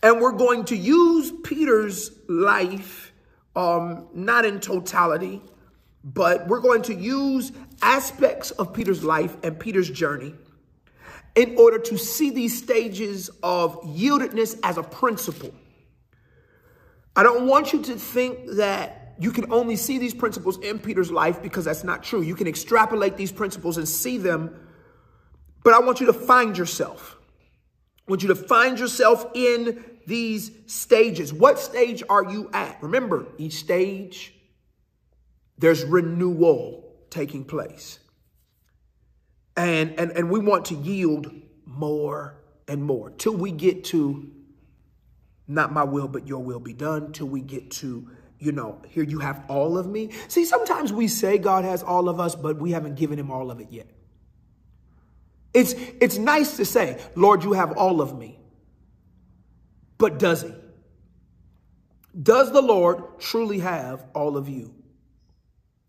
And 0.03 0.21
we're 0.21 0.33
going 0.33 0.65
to 0.67 0.77
use 0.77 1.33
Peter's 1.45 2.11
life, 2.29 3.13
um, 3.55 4.09
not 4.15 4.45
in 4.45 4.59
totality, 4.61 5.41
but 6.05 6.49
we're 6.49 6.61
going 6.61 6.83
to 6.83 6.95
use 6.95 7.53
aspects 7.81 8.51
of 8.53 8.75
Peter's 8.75 9.05
life 9.05 9.37
and 9.45 9.59
Peter's 9.59 9.89
journey 9.89 10.35
in 11.35 11.57
order 11.57 11.79
to 11.79 11.97
see 11.97 12.31
these 12.31 12.57
stages 12.59 13.31
of 13.43 13.81
yieldedness 13.83 14.59
as 14.63 14.77
a 14.77 14.83
principle. 14.83 15.53
I 17.15 17.23
don't 17.23 17.47
want 17.47 17.73
you 17.73 17.83
to 17.83 17.95
think 17.95 18.39
that 18.57 19.15
you 19.19 19.31
can 19.31 19.53
only 19.53 19.77
see 19.77 19.99
these 19.99 20.15
principles 20.15 20.59
in 20.59 20.79
Peter's 20.79 21.11
life 21.11 21.43
because 21.43 21.65
that's 21.65 21.85
not 21.85 22.03
true. 22.03 22.23
You 22.23 22.35
can 22.35 22.47
extrapolate 22.47 23.17
these 23.17 23.31
principles 23.31 23.77
and 23.77 23.89
see 23.89 24.19
them, 24.19 24.59
but 25.63 25.75
I 25.75 25.81
want 25.81 26.01
you 26.01 26.07
to 26.07 26.13
find 26.13 26.57
yourself. 26.59 27.17
I 27.99 28.11
want 28.11 28.23
you 28.23 28.29
to 28.29 28.35
find 28.35 28.79
yourself 28.79 29.27
in 29.35 29.85
these 30.07 30.51
stages. 30.67 31.33
What 31.33 31.59
stage 31.59 32.03
are 32.09 32.25
you 32.25 32.51
at? 32.53 32.83
Remember, 32.83 33.27
each 33.39 33.55
stage 33.55 34.35
there's 35.59 35.85
renewal 35.85 36.93
taking 37.11 37.45
place. 37.45 37.99
And, 39.57 39.99
and, 39.99 40.11
and 40.13 40.31
we 40.31 40.41
want 40.41 40.67
to 40.67 40.75
yield 40.75 41.31
more 41.67 42.39
and 42.67 42.83
more 42.83 43.11
till 43.11 43.37
we 43.37 43.53
get 43.53 43.85
to 43.85 44.31
not 45.49 45.73
my 45.73 45.85
will, 45.85 46.09
but 46.09 46.27
your 46.27 46.39
will 46.41 46.61
be 46.61 46.73
done, 46.73 47.13
till 47.13 47.27
we 47.27 47.41
get 47.41 47.71
to, 47.71 48.09
you 48.39 48.53
know, 48.53 48.81
here 48.89 49.03
you 49.05 49.19
have 49.19 49.45
all 49.49 49.77
of 49.77 49.87
me. 49.87 50.11
See, 50.29 50.45
sometimes 50.45 50.93
we 50.93 51.09
say 51.09 51.39
God 51.39 51.65
has 51.65 51.83
all 51.83 52.09
of 52.09 52.21
us, 52.21 52.35
but 52.35 52.57
we 52.59 52.71
haven't 52.71 52.95
given 52.95 53.19
him 53.19 53.31
all 53.31 53.51
of 53.51 53.61
it 53.61 53.69
yet. 53.71 53.87
It's, 55.53 55.75
it's 56.01 56.17
nice 56.17 56.57
to 56.57 56.65
say, 56.65 57.01
Lord, 57.15 57.45
you 57.45 57.53
have 57.53 57.73
all 57.73 58.01
of 58.01 58.17
me. 58.17 58.39
But 60.03 60.19
does 60.19 60.43
he? 60.43 60.53
Does 62.21 62.51
the 62.51 62.61
Lord 62.61 63.21
truly 63.21 63.61
have 63.61 64.05
all 64.17 64.37
of 64.37 64.49
you? 64.49 64.75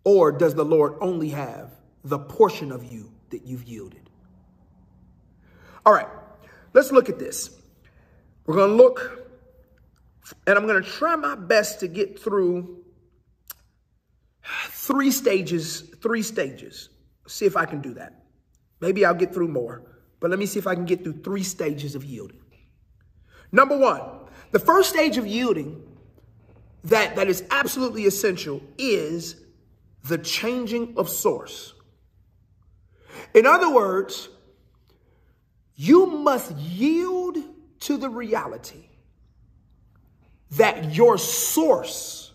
Or 0.04 0.32
does 0.32 0.54
the 0.54 0.64
Lord 0.64 0.98
only 1.02 1.30
have 1.30 1.72
the 2.04 2.20
portion 2.20 2.72
of 2.72 2.84
you 2.84 3.12
that 3.32 3.44
you've 3.44 3.64
yielded? 3.64 4.12
All 5.84 5.92
right, 5.92 6.06
let's 6.74 6.92
look 6.92 7.10
at 7.10 7.18
this. 7.18 7.60
We're 8.46 8.54
going 8.54 8.70
to 8.70 8.76
look, 8.76 9.28
and 10.46 10.60
I'm 10.60 10.68
going 10.68 10.84
to 10.84 10.88
try 10.88 11.16
my 11.16 11.34
best 11.34 11.80
to 11.80 11.88
get 11.88 12.20
through 12.20 12.84
three 14.68 15.10
stages, 15.10 15.82
three 16.04 16.22
stages. 16.22 16.90
See 17.26 17.48
if 17.48 17.58
I 17.58 17.66
can 17.66 17.82
do 17.82 17.96
that. 17.96 18.26
Maybe 18.80 19.06
I'll 19.06 19.16
get 19.16 19.34
through 19.34 19.48
more, 19.48 19.82
but 20.20 20.30
let 20.30 20.38
me 20.38 20.46
see 20.46 20.60
if 20.60 20.68
I 20.68 20.76
can 20.76 20.86
get 20.86 21.04
through 21.04 21.24
three 21.24 21.42
stages 21.42 21.96
of 21.96 22.06
yielding. 22.06 22.43
Number 23.54 23.78
one, 23.78 24.02
the 24.52 24.60
first 24.60 24.90
stage 24.90 25.16
of 25.18 25.26
yielding 25.26 25.82
that, 26.86 27.16
that 27.16 27.30
is 27.30 27.46
absolutely 27.52 28.06
essential 28.06 28.62
is 28.78 29.38
the 30.04 30.18
changing 30.18 30.96
of 30.98 31.08
source. 31.08 31.74
In 33.34 33.46
other 33.46 33.72
words, 33.72 34.28
you 35.76 36.08
must 36.08 36.52
yield 36.58 37.38
to 37.82 37.98
the 37.98 38.10
reality 38.10 38.90
that 40.52 40.94
your 40.96 41.18
source 41.18 42.32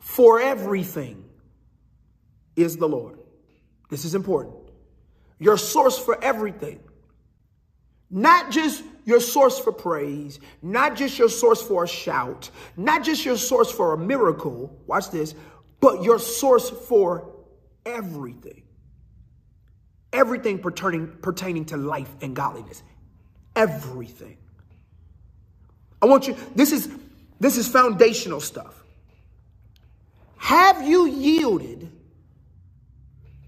for 0.00 0.40
everything 0.40 1.24
is 2.56 2.76
the 2.76 2.88
Lord. 2.88 3.18
This 3.88 4.04
is 4.04 4.14
important. 4.16 4.56
Your 5.38 5.56
source 5.56 5.98
for 5.98 6.22
everything. 6.22 6.80
Not 8.10 8.50
just 8.50 8.82
your 9.04 9.20
source 9.20 9.58
for 9.58 9.72
praise, 9.72 10.40
not 10.62 10.96
just 10.96 11.18
your 11.18 11.28
source 11.28 11.62
for 11.62 11.84
a 11.84 11.88
shout, 11.88 12.50
not 12.76 13.04
just 13.04 13.24
your 13.24 13.36
source 13.36 13.70
for 13.70 13.94
a 13.94 13.98
miracle, 13.98 14.78
watch 14.86 15.10
this, 15.10 15.34
but 15.80 16.02
your 16.02 16.18
source 16.18 16.70
for 16.70 17.30
everything. 17.84 18.62
Everything 20.12 20.58
pertaining, 20.58 21.08
pertaining 21.22 21.64
to 21.66 21.76
life 21.76 22.10
and 22.20 22.36
godliness. 22.36 22.82
Everything. 23.56 24.36
I 26.00 26.06
want 26.06 26.28
you, 26.28 26.36
this 26.54 26.72
is, 26.72 26.88
this 27.40 27.56
is 27.56 27.68
foundational 27.68 28.40
stuff. 28.40 28.82
Have 30.36 30.86
you 30.86 31.06
yielded 31.06 31.90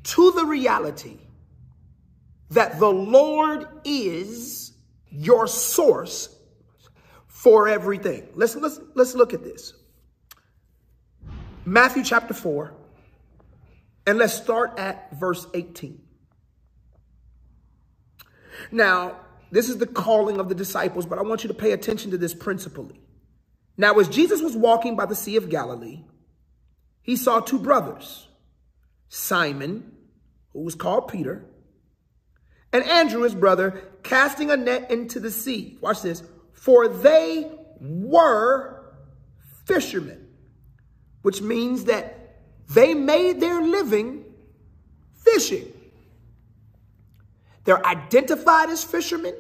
to 0.05 0.33
the 0.33 0.45
reality 0.45 1.19
that 2.51 2.79
the 2.79 2.91
Lord 2.91 3.67
is 3.85 4.74
your 5.14 5.47
source 5.47 6.28
for 7.26 7.68
everything. 7.68 8.28
Let's, 8.35 8.56
let's, 8.56 8.80
let's 8.94 9.14
look 9.14 9.33
at 9.33 9.44
this. 9.44 9.73
Matthew 11.64 12.02
chapter 12.04 12.35
4, 12.35 12.75
and 14.06 14.18
let's 14.18 14.35
start 14.35 14.78
at 14.78 15.18
verse 15.18 15.47
18. 15.54 16.00
Now, 18.71 19.16
this 19.50 19.68
is 19.68 19.78
the 19.78 19.87
calling 19.87 20.40
of 20.40 20.49
the 20.49 20.54
disciples, 20.54 21.06
but 21.06 21.18
I 21.18 21.23
want 21.23 21.44
you 21.44 21.49
to 21.49 21.54
pay 21.54 21.73
attention 21.73 22.11
to 22.11 22.18
this 22.18 22.35
principally. 22.35 23.00
Now, 23.76 23.99
as 23.99 24.09
Jesus 24.09 24.42
was 24.42 24.56
walking 24.56 24.97
by 24.97 25.06
the 25.06 25.14
Sea 25.14 25.37
of 25.37 25.49
Galilee, 25.49 26.04
he 27.03 27.16
saw 27.16 27.40
two 27.40 27.59
brothers, 27.59 28.29
Simon, 29.09 29.92
who 30.53 30.62
was 30.62 30.74
called 30.74 31.09
Peter, 31.09 31.44
and 32.75 32.83
Andrew, 32.91 33.23
his 33.23 33.37
brother, 33.37 33.85
casting 34.03 34.51
a 34.51 34.57
net 34.57 34.91
into 34.91 35.21
the 35.21 35.31
sea. 35.31 35.79
Watch 35.81 36.03
this. 36.03 36.25
For 36.53 36.89
they 36.89 37.49
were 37.81 38.93
fishermen, 39.65 40.27
which 41.23 41.41
means 41.41 41.85
that 41.85 42.41
they 42.69 42.93
made 42.93 43.39
their 43.39 43.63
living 43.63 44.25
fishing. 45.15 45.73
They're 47.63 47.85
identified 47.87 48.71
as 48.71 48.83
fishermen. 48.83 49.37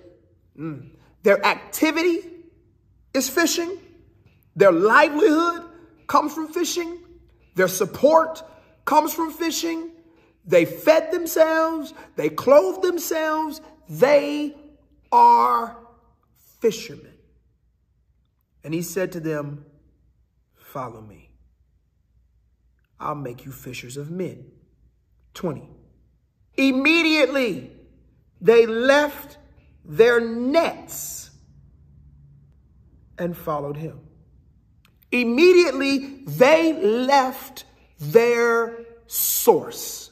Mm. 0.56 0.90
Their 1.24 1.44
activity 1.44 2.20
is 3.14 3.28
fishing. 3.28 3.78
Their 4.54 4.70
livelihood 4.70 5.64
comes 6.06 6.32
from 6.32 6.52
fishing. 6.52 7.00
Their 7.56 7.68
support 7.68 8.44
comes 8.84 9.12
from 9.12 9.32
fishing. 9.32 9.90
They 10.46 10.64
fed 10.64 11.10
themselves. 11.10 11.94
They 12.16 12.28
clothed 12.28 12.82
themselves. 12.82 13.60
They 13.88 14.54
are 15.10 15.76
fishermen. 16.60 17.14
And 18.62 18.72
he 18.72 18.82
said 18.82 19.12
to 19.12 19.20
them, 19.20 19.64
follow 20.54 21.00
me. 21.00 21.30
I'll 22.98 23.14
make 23.14 23.44
you 23.44 23.52
fishers 23.52 23.96
of 23.96 24.10
men. 24.10 24.46
20. 25.34 25.68
Immediately 26.56 27.72
they 28.40 28.66
left 28.66 29.38
their 29.84 30.20
nets 30.20 31.30
and 33.18 33.36
followed 33.36 33.76
him. 33.76 34.00
Immediately 35.10 36.24
they 36.26 36.72
left 36.72 37.64
their 38.00 38.78
source. 39.06 40.10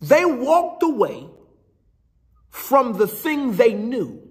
They 0.00 0.24
walked 0.24 0.82
away 0.82 1.28
from 2.48 2.94
the 2.94 3.06
thing 3.06 3.56
they 3.56 3.74
knew 3.74 4.22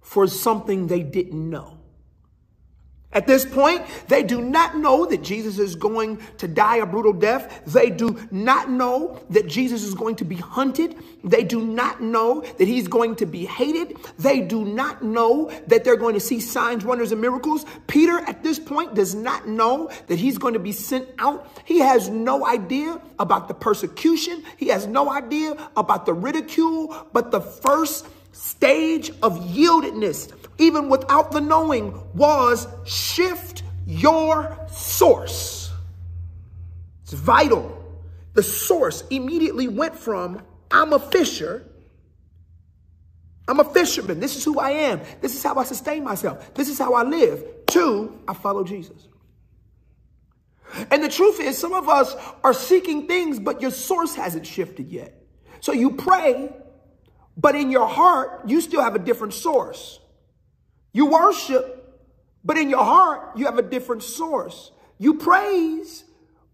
for 0.00 0.26
something 0.26 0.86
they 0.86 1.02
didn't 1.02 1.50
know. 1.50 1.79
At 3.12 3.26
this 3.26 3.44
point, 3.44 3.84
they 4.06 4.22
do 4.22 4.40
not 4.40 4.78
know 4.78 5.04
that 5.04 5.22
Jesus 5.22 5.58
is 5.58 5.74
going 5.74 6.20
to 6.38 6.46
die 6.46 6.76
a 6.76 6.86
brutal 6.86 7.12
death. 7.12 7.62
They 7.66 7.90
do 7.90 8.16
not 8.30 8.70
know 8.70 9.20
that 9.30 9.48
Jesus 9.48 9.82
is 9.82 9.94
going 9.94 10.14
to 10.16 10.24
be 10.24 10.36
hunted. 10.36 10.94
They 11.24 11.42
do 11.42 11.60
not 11.60 12.00
know 12.00 12.42
that 12.42 12.68
he's 12.68 12.86
going 12.86 13.16
to 13.16 13.26
be 13.26 13.46
hated. 13.46 13.96
They 14.20 14.40
do 14.40 14.64
not 14.64 15.02
know 15.02 15.50
that 15.66 15.82
they're 15.82 15.96
going 15.96 16.14
to 16.14 16.20
see 16.20 16.38
signs, 16.38 16.84
wonders, 16.84 17.10
and 17.10 17.20
miracles. 17.20 17.66
Peter, 17.88 18.20
at 18.20 18.44
this 18.44 18.60
point, 18.60 18.94
does 18.94 19.12
not 19.12 19.48
know 19.48 19.90
that 20.06 20.20
he's 20.20 20.38
going 20.38 20.54
to 20.54 20.60
be 20.60 20.72
sent 20.72 21.08
out. 21.18 21.48
He 21.64 21.80
has 21.80 22.08
no 22.08 22.46
idea 22.46 23.02
about 23.18 23.48
the 23.48 23.54
persecution. 23.54 24.44
He 24.56 24.68
has 24.68 24.86
no 24.86 25.10
idea 25.10 25.56
about 25.76 26.06
the 26.06 26.14
ridicule. 26.14 27.08
But 27.12 27.32
the 27.32 27.40
first 27.40 28.06
stage 28.30 29.10
of 29.22 29.36
yieldedness 29.40 30.32
even 30.60 30.88
without 30.88 31.32
the 31.32 31.40
knowing, 31.40 32.00
was 32.14 32.66
shift 32.84 33.62
your 33.86 34.58
source. 34.70 35.70
It's 37.02 37.12
vital. 37.12 37.76
The 38.34 38.42
source 38.42 39.02
immediately 39.10 39.68
went 39.68 39.96
from, 39.96 40.42
I'm 40.70 40.92
a 40.92 40.98
fisher. 40.98 41.66
I'm 43.48 43.58
a 43.58 43.64
fisherman. 43.64 44.20
This 44.20 44.36
is 44.36 44.44
who 44.44 44.60
I 44.60 44.70
am. 44.70 45.00
This 45.20 45.34
is 45.34 45.42
how 45.42 45.56
I 45.56 45.64
sustain 45.64 46.04
myself. 46.04 46.54
This 46.54 46.68
is 46.68 46.78
how 46.78 46.94
I 46.94 47.02
live. 47.02 47.44
To, 47.68 48.20
I 48.26 48.34
follow 48.34 48.64
Jesus. 48.64 49.08
And 50.90 51.02
the 51.02 51.08
truth 51.08 51.40
is, 51.40 51.58
some 51.58 51.72
of 51.72 51.88
us 51.88 52.14
are 52.42 52.54
seeking 52.54 53.06
things, 53.06 53.38
but 53.38 53.60
your 53.60 53.70
source 53.70 54.14
hasn't 54.14 54.46
shifted 54.46 54.90
yet. 54.90 55.14
So 55.60 55.72
you 55.72 55.92
pray, 55.92 56.52
but 57.36 57.54
in 57.54 57.70
your 57.70 57.86
heart, 57.86 58.42
you 58.46 58.60
still 58.60 58.82
have 58.82 58.94
a 58.94 58.98
different 58.98 59.34
source. 59.34 59.99
You 60.92 61.06
worship, 61.06 61.76
but 62.44 62.56
in 62.56 62.70
your 62.70 62.84
heart, 62.84 63.36
you 63.36 63.46
have 63.46 63.58
a 63.58 63.62
different 63.62 64.02
source. 64.02 64.72
You 64.98 65.14
praise, 65.14 66.04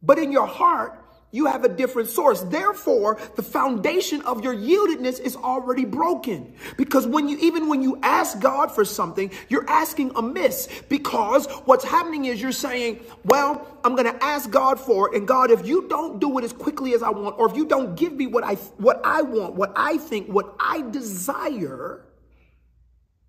but 0.02 0.18
in 0.18 0.32
your 0.32 0.46
heart, 0.46 1.02
you 1.32 1.46
have 1.46 1.64
a 1.64 1.68
different 1.68 2.08
source. 2.08 2.40
Therefore, 2.42 3.18
the 3.34 3.42
foundation 3.42 4.22
of 4.22 4.42
your 4.42 4.54
yieldedness 4.54 5.20
is 5.20 5.36
already 5.36 5.84
broken. 5.84 6.54
Because 6.78 7.06
when 7.06 7.28
you, 7.28 7.36
even 7.38 7.68
when 7.68 7.82
you 7.82 7.98
ask 8.02 8.40
God 8.40 8.72
for 8.72 8.84
something, 8.84 9.30
you're 9.48 9.68
asking 9.68 10.12
amiss. 10.16 10.68
Because 10.88 11.46
what's 11.66 11.84
happening 11.84 12.24
is 12.24 12.40
you're 12.40 12.52
saying, 12.52 13.00
well, 13.24 13.66
I'm 13.84 13.96
going 13.96 14.10
to 14.10 14.24
ask 14.24 14.50
God 14.50 14.80
for 14.80 15.12
it. 15.12 15.18
And 15.18 15.28
God, 15.28 15.50
if 15.50 15.66
you 15.66 15.86
don't 15.88 16.20
do 16.20 16.38
it 16.38 16.44
as 16.44 16.52
quickly 16.54 16.94
as 16.94 17.02
I 17.02 17.10
want, 17.10 17.38
or 17.38 17.50
if 17.50 17.56
you 17.56 17.66
don't 17.66 17.96
give 17.96 18.14
me 18.14 18.26
what 18.26 18.44
I, 18.44 18.54
what 18.54 19.00
I 19.04 19.20
want, 19.20 19.54
what 19.56 19.72
I 19.76 19.98
think, 19.98 20.28
what 20.28 20.56
I 20.58 20.82
desire, 20.90 22.05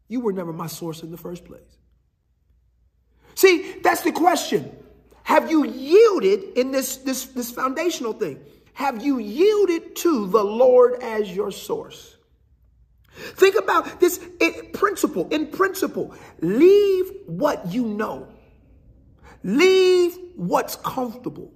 you 0.08 0.20
were 0.20 0.34
never 0.34 0.54
my 0.54 0.68
source 0.68 1.04
in 1.04 1.12
the 1.12 1.18
first 1.18 1.46
place. 1.46 1.78
See, 3.36 3.76
that's 3.84 4.02
the 4.02 4.12
question. 4.12 4.76
Have 5.24 5.52
you 5.52 5.66
yielded 5.66 6.58
in 6.58 6.72
this, 6.72 6.98
this, 6.98 7.26
this 7.26 7.52
foundational 7.52 8.14
thing? 8.14 8.40
have 8.78 9.04
you 9.04 9.18
yielded 9.18 9.96
to 9.96 10.28
the 10.28 10.44
Lord 10.44 11.02
as 11.02 11.36
your 11.36 11.50
source? 11.50 12.16
Think 13.12 13.56
about 13.56 14.00
this 14.00 14.20
in 14.40 14.70
principle. 14.72 15.28
In 15.30 15.48
principle, 15.48 16.14
leave 16.42 17.12
what 17.26 17.74
you 17.74 17.88
know. 17.88 18.28
Leave 19.44 20.16
what's 20.36 20.76
comfortable. 20.76 21.52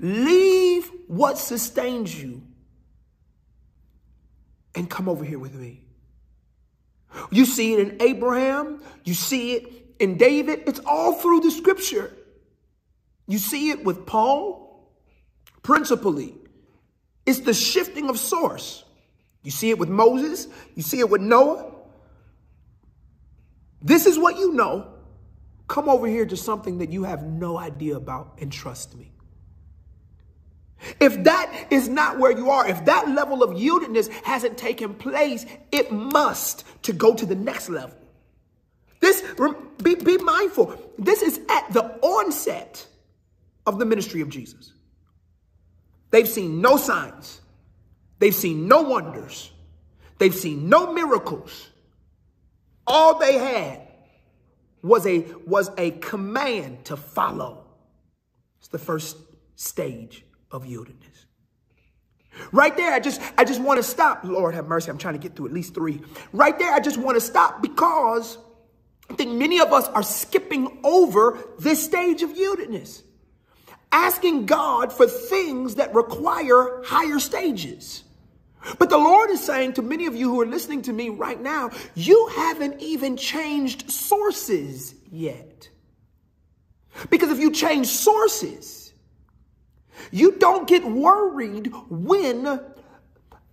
Leave 0.00 0.90
what 1.06 1.38
sustains 1.38 2.22
you 2.22 2.42
and 4.74 4.90
come 4.90 5.08
over 5.08 5.24
here 5.24 5.38
with 5.38 5.54
me. 5.54 5.80
You 7.30 7.44
see 7.44 7.74
it 7.74 7.80
in 7.80 8.02
Abraham. 8.02 8.82
You 9.04 9.14
see 9.14 9.54
it 9.54 9.94
in 9.98 10.16
David. 10.16 10.62
It's 10.66 10.80
all 10.80 11.14
through 11.14 11.40
the 11.40 11.50
scripture. 11.50 12.12
You 13.26 13.38
see 13.38 13.70
it 13.70 13.84
with 13.84 14.06
Paul, 14.06 14.90
principally. 15.62 16.34
It's 17.26 17.40
the 17.40 17.54
shifting 17.54 18.08
of 18.08 18.18
source. 18.18 18.84
You 19.42 19.50
see 19.50 19.70
it 19.70 19.78
with 19.78 19.88
Moses. 19.88 20.48
You 20.74 20.82
see 20.82 21.00
it 21.00 21.10
with 21.10 21.20
Noah. 21.20 21.72
This 23.82 24.06
is 24.06 24.18
what 24.18 24.38
you 24.38 24.52
know. 24.54 24.94
Come 25.68 25.88
over 25.88 26.06
here 26.06 26.24
to 26.24 26.36
something 26.36 26.78
that 26.78 26.90
you 26.90 27.04
have 27.04 27.22
no 27.22 27.58
idea 27.58 27.96
about 27.96 28.38
and 28.40 28.50
trust 28.50 28.96
me. 28.96 29.12
If 31.00 31.24
that 31.24 31.66
is 31.70 31.88
not 31.88 32.18
where 32.18 32.30
you 32.30 32.50
are, 32.50 32.68
if 32.68 32.84
that 32.84 33.08
level 33.08 33.42
of 33.42 33.50
yieldedness 33.50 34.10
hasn't 34.22 34.58
taken 34.58 34.94
place, 34.94 35.44
it 35.72 35.90
must 35.90 36.64
to 36.82 36.92
go 36.92 37.14
to 37.14 37.26
the 37.26 37.34
next 37.34 37.68
level. 37.68 37.96
This, 39.00 39.22
be, 39.82 39.94
be 39.96 40.18
mindful, 40.18 40.92
this 40.98 41.22
is 41.22 41.40
at 41.48 41.72
the 41.72 41.84
onset 42.00 42.86
of 43.66 43.78
the 43.78 43.84
ministry 43.84 44.20
of 44.20 44.28
Jesus. 44.28 44.72
They've 46.10 46.28
seen 46.28 46.60
no 46.60 46.76
signs. 46.76 47.40
They've 48.18 48.34
seen 48.34 48.66
no 48.66 48.82
wonders. 48.82 49.50
They've 50.18 50.34
seen 50.34 50.68
no 50.68 50.92
miracles. 50.92 51.68
All 52.86 53.18
they 53.18 53.34
had 53.34 53.82
was 54.82 55.06
a, 55.06 55.20
was 55.46 55.70
a 55.76 55.92
command 55.92 56.86
to 56.86 56.96
follow. 56.96 57.66
It's 58.58 58.68
the 58.68 58.78
first 58.78 59.16
stage 59.54 60.24
of 60.50 60.64
yieldedness. 60.64 61.24
Right 62.52 62.76
there, 62.76 62.92
I 62.92 63.00
just, 63.00 63.20
I 63.36 63.44
just 63.44 63.60
want 63.60 63.78
to 63.78 63.82
stop. 63.82 64.24
Lord 64.24 64.54
have 64.54 64.66
mercy. 64.66 64.90
I'm 64.90 64.98
trying 64.98 65.14
to 65.14 65.20
get 65.20 65.34
through 65.34 65.46
at 65.46 65.52
least 65.52 65.74
three. 65.74 66.00
Right 66.32 66.58
there, 66.58 66.72
I 66.72 66.80
just 66.80 66.96
want 66.96 67.16
to 67.16 67.20
stop 67.20 67.62
because 67.62 68.38
I 69.10 69.14
think 69.14 69.32
many 69.32 69.60
of 69.60 69.72
us 69.72 69.88
are 69.88 70.02
skipping 70.02 70.78
over 70.84 71.38
this 71.58 71.84
stage 71.84 72.22
of 72.22 72.30
yieldedness. 72.30 73.02
Asking 73.90 74.46
God 74.46 74.92
for 74.92 75.06
things 75.06 75.76
that 75.76 75.94
require 75.94 76.82
higher 76.84 77.18
stages. 77.18 78.04
But 78.78 78.90
the 78.90 78.98
Lord 78.98 79.30
is 79.30 79.42
saying 79.42 79.74
to 79.74 79.82
many 79.82 80.06
of 80.06 80.14
you 80.14 80.28
who 80.28 80.40
are 80.40 80.46
listening 80.46 80.82
to 80.82 80.92
me 80.92 81.08
right 81.08 81.40
now, 81.40 81.70
you 81.94 82.30
haven't 82.36 82.80
even 82.82 83.16
changed 83.16 83.90
sources 83.90 84.94
yet. 85.10 85.68
Because 87.08 87.30
if 87.30 87.38
you 87.38 87.52
change 87.52 87.86
sources, 87.86 88.87
you 90.10 90.32
don't 90.38 90.68
get 90.68 90.84
worried 90.84 91.72
when 91.88 92.60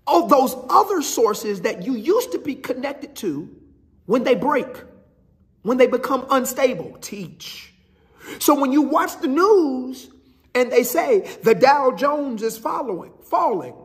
all 0.07 0.27
those 0.27 0.55
other 0.69 1.01
sources 1.01 1.61
that 1.61 1.83
you 1.83 1.95
used 1.95 2.31
to 2.31 2.39
be 2.39 2.55
connected 2.55 3.15
to, 3.17 3.49
when 4.05 4.23
they 4.23 4.35
break, 4.35 4.67
when 5.63 5.77
they 5.77 5.87
become 5.87 6.25
unstable, 6.29 6.97
teach. 7.01 7.73
So 8.39 8.59
when 8.59 8.71
you 8.71 8.83
watch 8.83 9.19
the 9.19 9.27
news 9.27 10.09
and 10.53 10.71
they 10.71 10.83
say 10.83 11.37
the 11.43 11.55
Dow 11.55 11.91
Jones 11.91 12.43
is 12.43 12.57
following, 12.57 13.13
falling, 13.23 13.75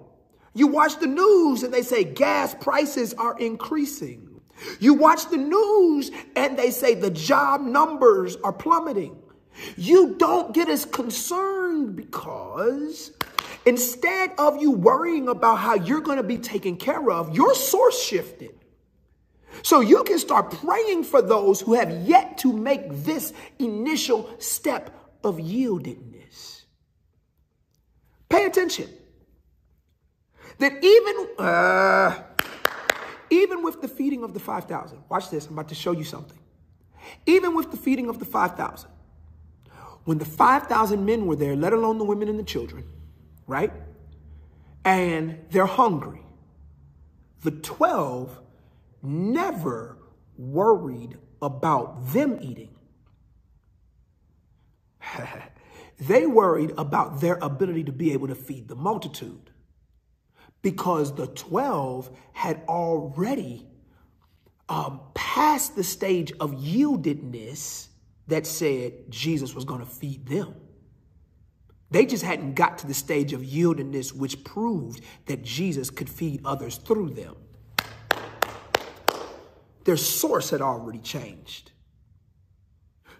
you 0.54 0.66
watch 0.66 0.98
the 0.98 1.06
news 1.06 1.62
and 1.62 1.72
they 1.72 1.82
say 1.82 2.04
gas 2.04 2.54
prices 2.54 3.14
are 3.14 3.38
increasing. 3.38 4.40
You 4.78 4.94
watch 4.94 5.30
the 5.30 5.36
news 5.36 6.10
and 6.36 6.58
they 6.58 6.70
say 6.70 6.94
the 6.94 7.10
job 7.10 7.62
numbers 7.62 8.36
are 8.44 8.52
plummeting. 8.52 9.19
You 9.76 10.14
don't 10.16 10.54
get 10.54 10.68
as 10.68 10.84
concerned 10.84 11.96
because 11.96 13.12
instead 13.66 14.32
of 14.38 14.60
you 14.60 14.72
worrying 14.72 15.28
about 15.28 15.56
how 15.56 15.74
you're 15.74 16.00
going 16.00 16.16
to 16.16 16.22
be 16.22 16.38
taken 16.38 16.76
care 16.76 17.10
of, 17.10 17.34
your 17.34 17.54
source 17.54 18.02
shifted. 18.02 18.54
So 19.62 19.80
you 19.80 20.02
can 20.04 20.18
start 20.18 20.50
praying 20.50 21.04
for 21.04 21.20
those 21.20 21.60
who 21.60 21.74
have 21.74 21.90
yet 22.06 22.38
to 22.38 22.52
make 22.52 22.88
this 22.90 23.32
initial 23.58 24.30
step 24.38 24.94
of 25.22 25.36
yieldedness. 25.36 26.64
Pay 28.28 28.46
attention 28.46 28.88
that 30.58 30.72
even, 30.82 31.28
uh, 31.38 32.22
even 33.30 33.62
with 33.62 33.82
the 33.82 33.88
feeding 33.88 34.22
of 34.22 34.34
the 34.34 34.40
5,000, 34.40 35.02
watch 35.08 35.30
this, 35.30 35.46
I'm 35.46 35.54
about 35.54 35.68
to 35.68 35.74
show 35.74 35.92
you 35.92 36.04
something. 36.04 36.38
Even 37.26 37.54
with 37.54 37.70
the 37.70 37.76
feeding 37.76 38.08
of 38.08 38.18
the 38.18 38.24
5,000, 38.24 38.88
when 40.10 40.18
the 40.18 40.24
5,000 40.24 41.06
men 41.06 41.26
were 41.26 41.36
there, 41.36 41.54
let 41.54 41.72
alone 41.72 41.98
the 41.98 42.04
women 42.04 42.28
and 42.28 42.36
the 42.36 42.42
children, 42.42 42.82
right? 43.46 43.72
And 44.84 45.38
they're 45.50 45.66
hungry. 45.66 46.20
The 47.42 47.52
12 47.52 48.36
never 49.04 49.96
worried 50.36 51.16
about 51.40 52.12
them 52.12 52.40
eating. 52.42 52.74
they 56.00 56.26
worried 56.26 56.72
about 56.76 57.20
their 57.20 57.38
ability 57.40 57.84
to 57.84 57.92
be 57.92 58.12
able 58.12 58.26
to 58.26 58.34
feed 58.34 58.66
the 58.66 58.74
multitude 58.74 59.52
because 60.60 61.14
the 61.14 61.28
12 61.28 62.10
had 62.32 62.60
already 62.66 63.64
um, 64.68 65.02
passed 65.14 65.76
the 65.76 65.84
stage 65.84 66.32
of 66.40 66.50
yieldedness 66.50 67.89
that 68.30 68.46
said 68.46 69.10
Jesus 69.10 69.54
was 69.54 69.64
going 69.64 69.80
to 69.80 69.86
feed 69.86 70.26
them. 70.26 70.54
They 71.90 72.06
just 72.06 72.24
hadn't 72.24 72.54
got 72.54 72.78
to 72.78 72.86
the 72.86 72.94
stage 72.94 73.32
of 73.32 73.40
yieldedness, 73.40 74.12
which 74.12 74.44
proved 74.44 75.02
that 75.26 75.42
Jesus 75.42 75.90
could 75.90 76.08
feed 76.08 76.40
others 76.44 76.76
through 76.76 77.10
them. 77.10 77.36
Their 79.84 79.96
source 79.96 80.50
had 80.50 80.60
already 80.60 81.00
changed. 81.00 81.72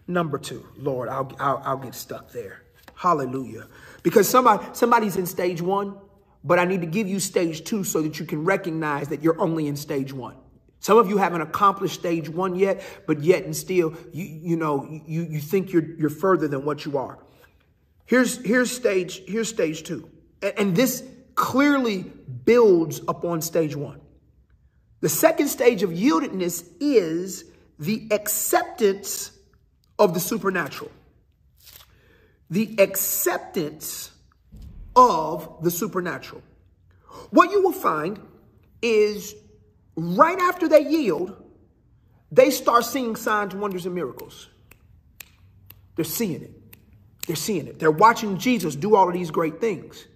Number 0.07 0.39
two, 0.39 0.67
Lord, 0.77 1.09
I'll, 1.09 1.33
I'll, 1.39 1.63
I'll 1.65 1.79
get 1.79 1.95
stuck 1.95 2.31
there. 2.33 2.63
Hallelujah. 2.95 3.67
Because 4.03 4.29
somebody, 4.29 4.65
somebody's 4.73 5.17
in 5.17 5.27
stage 5.27 5.61
one 5.61 5.97
but 6.43 6.59
I 6.59 6.65
need 6.65 6.81
to 6.81 6.87
give 6.87 7.07
you 7.07 7.21
stage 7.21 7.65
two 7.65 7.85
so 7.85 8.01
that 8.03 8.19
you 8.19 8.25
can 8.25 8.45
recognize 8.45 9.09
that 9.09 9.23
you're 9.23 9.41
only 9.41 9.67
in 9.67 9.77
stage 9.77 10.13
one. 10.13 10.37
Some 10.81 10.97
of 10.97 11.09
you 11.09 11.19
haven't 11.19 11.43
accomplished 11.43 11.95
stage 11.95 12.29
one 12.29 12.55
yet, 12.55 12.83
but 13.07 13.21
yet 13.21 13.45
and 13.45 13.55
still, 13.55 13.95
you, 14.13 14.25
you 14.25 14.57
know, 14.57 14.89
you, 15.07 15.23
you 15.23 15.39
think 15.39 15.73
you're, 15.73 15.85
you're 15.97 16.11
further 16.11 16.49
than 16.49 16.65
what 16.65 16.87
you 16.87 16.97
are. 16.97 17.19
Here's, 18.07 18.39
here's 18.39 18.71
stage, 18.71 19.23
here's 19.27 19.49
stage 19.49 19.83
two. 19.83 20.11
And, 20.43 20.55
and 20.59 20.77
this 20.77 21.05
clearly 21.35 22.03
builds 22.45 23.01
upon 23.07 23.43
stage 23.43 23.77
one. 23.77 24.01
The 25.01 25.09
second 25.09 25.49
stage 25.49 25.83
of 25.83 25.91
yieldedness 25.91 26.65
is 26.81 27.45
the 27.79 28.09
acceptance 28.11 29.33
of 29.99 30.15
the 30.15 30.21
supernatural. 30.21 30.91
The 32.49 32.75
acceptance 32.79 34.13
of 34.97 35.63
the 35.63 35.71
supernatural. 35.71 36.43
What 37.31 37.53
you 37.53 37.63
will 37.63 37.73
find 37.73 38.19
is 38.83 39.35
right 40.01 40.39
after 40.39 40.69
they 40.69 40.89
yield, 40.89 41.37
they 42.33 42.51
start 42.51 42.85
seeing 42.85 43.17
signs, 43.17 43.55
wonders, 43.55 43.87
and 43.87 43.95
miracles. 43.95 44.49
They're 45.97 46.05
seeing 46.05 46.43
it. 46.43 46.77
They're 47.27 47.37
seeing 47.37 47.67
it. 47.67 47.79
They're 47.79 47.91
watching 47.91 48.39
Jesus 48.39 48.75
do 48.75 48.95
all 48.95 49.09
of 49.09 49.15
these 49.15 49.31
great 49.31 49.61
things. 49.61 50.07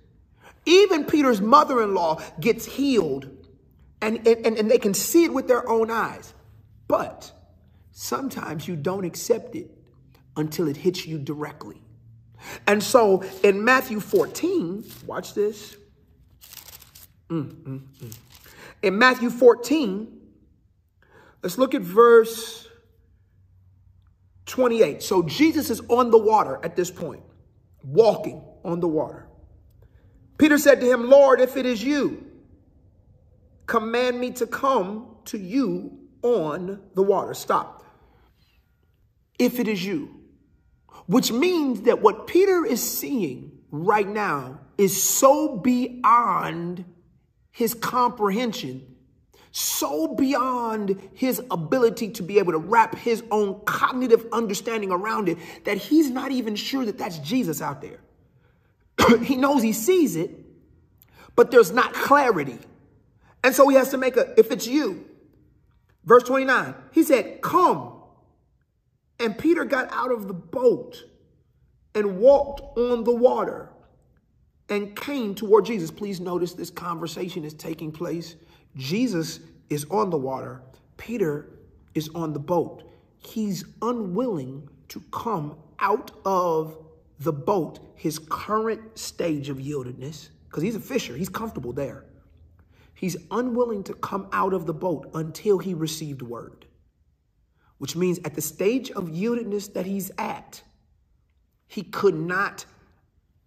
Even 0.66 1.04
Peter's 1.04 1.40
mother-in-law 1.40 2.22
gets 2.40 2.64
healed 2.64 3.28
and, 4.00 4.26
and, 4.26 4.58
and 4.58 4.70
they 4.70 4.78
can 4.78 4.94
see 4.94 5.24
it 5.24 5.32
with 5.32 5.48
their 5.48 5.68
own 5.68 5.90
eyes. 5.90 6.32
But 6.88 7.32
sometimes 7.92 8.66
you 8.66 8.76
don't 8.76 9.04
accept 9.04 9.54
it 9.54 9.70
until 10.36 10.68
it 10.68 10.76
hits 10.76 11.06
you 11.06 11.18
directly. 11.18 11.80
And 12.66 12.82
so 12.82 13.22
in 13.42 13.64
Matthew 13.64 14.00
14, 14.00 14.84
watch 15.06 15.34
this. 15.34 15.76
Mm, 17.28 17.54
mm, 17.62 17.80
mm. 17.80 18.16
In 18.84 18.98
Matthew 18.98 19.30
14, 19.30 20.08
let's 21.42 21.56
look 21.56 21.74
at 21.74 21.82
verse 21.82 22.68
28. 24.46 25.02
So 25.02 25.22
Jesus 25.22 25.70
is 25.70 25.80
on 25.88 26.10
the 26.10 26.18
water 26.18 26.60
at 26.62 26.76
this 26.76 26.90
point, 26.90 27.22
walking 27.82 28.42
on 28.64 28.80
the 28.80 28.88
water. 28.88 29.26
Peter 30.36 30.58
said 30.58 30.80
to 30.80 30.86
him, 30.92 31.08
Lord, 31.08 31.40
if 31.40 31.56
it 31.56 31.64
is 31.64 31.82
you, 31.82 32.26
command 33.66 34.20
me 34.20 34.32
to 34.32 34.46
come 34.46 35.16
to 35.26 35.38
you 35.38 35.98
on 36.22 36.82
the 36.94 37.02
water. 37.02 37.32
Stop. 37.32 37.84
If 39.38 39.58
it 39.58 39.66
is 39.66 39.84
you 39.84 40.24
which 41.06 41.32
means 41.32 41.82
that 41.82 42.00
what 42.00 42.26
Peter 42.26 42.64
is 42.64 42.82
seeing 42.82 43.52
right 43.70 44.08
now 44.08 44.60
is 44.78 45.02
so 45.02 45.56
beyond 45.58 46.84
his 47.54 47.72
comprehension, 47.72 48.84
so 49.52 50.08
beyond 50.08 51.00
his 51.14 51.40
ability 51.52 52.10
to 52.10 52.24
be 52.24 52.40
able 52.40 52.50
to 52.50 52.58
wrap 52.58 52.96
his 52.96 53.22
own 53.30 53.60
cognitive 53.64 54.26
understanding 54.32 54.90
around 54.90 55.28
it 55.28 55.38
that 55.62 55.78
he's 55.78 56.10
not 56.10 56.32
even 56.32 56.56
sure 56.56 56.84
that 56.84 56.98
that's 56.98 57.18
Jesus 57.18 57.62
out 57.62 57.80
there. 57.80 58.00
he 59.22 59.36
knows 59.36 59.62
he 59.62 59.72
sees 59.72 60.16
it, 60.16 60.32
but 61.36 61.52
there's 61.52 61.70
not 61.70 61.94
clarity. 61.94 62.58
And 63.44 63.54
so 63.54 63.68
he 63.68 63.76
has 63.76 63.90
to 63.90 63.98
make 63.98 64.16
a, 64.16 64.34
if 64.36 64.50
it's 64.50 64.66
you, 64.66 65.08
verse 66.04 66.24
29, 66.24 66.74
he 66.90 67.04
said, 67.04 67.40
come. 67.40 68.02
And 69.20 69.38
Peter 69.38 69.64
got 69.64 69.92
out 69.92 70.10
of 70.10 70.26
the 70.26 70.34
boat 70.34 71.04
and 71.94 72.18
walked 72.18 72.76
on 72.76 73.04
the 73.04 73.14
water 73.14 73.70
and 74.68 74.96
came 74.96 75.34
toward 75.34 75.66
Jesus. 75.66 75.90
Please 75.90 76.20
notice 76.20 76.52
this 76.52 76.70
conversation 76.70 77.44
is 77.44 77.54
taking 77.54 77.92
place. 77.92 78.36
Jesus 78.76 79.40
is 79.70 79.86
on 79.90 80.10
the 80.10 80.16
water. 80.16 80.62
Peter 80.96 81.50
is 81.94 82.08
on 82.14 82.32
the 82.32 82.38
boat. 82.38 82.82
He's 83.18 83.64
unwilling 83.82 84.68
to 84.88 85.00
come 85.12 85.56
out 85.78 86.10
of 86.24 86.76
the 87.20 87.32
boat, 87.32 87.78
his 87.94 88.18
current 88.18 88.98
stage 88.98 89.48
of 89.48 89.58
yieldedness, 89.58 90.28
because 90.48 90.62
he's 90.62 90.76
a 90.76 90.80
fisher. 90.80 91.16
He's 91.16 91.28
comfortable 91.28 91.72
there. 91.72 92.04
He's 92.94 93.16
unwilling 93.30 93.82
to 93.84 93.94
come 93.94 94.28
out 94.32 94.52
of 94.52 94.66
the 94.66 94.74
boat 94.74 95.10
until 95.14 95.58
he 95.58 95.74
received 95.74 96.22
word, 96.22 96.66
which 97.78 97.96
means 97.96 98.18
at 98.24 98.34
the 98.34 98.40
stage 98.40 98.90
of 98.92 99.08
yieldedness 99.08 99.72
that 99.74 99.86
he's 99.86 100.10
at, 100.18 100.62
he 101.66 101.82
could 101.82 102.14
not 102.14 102.64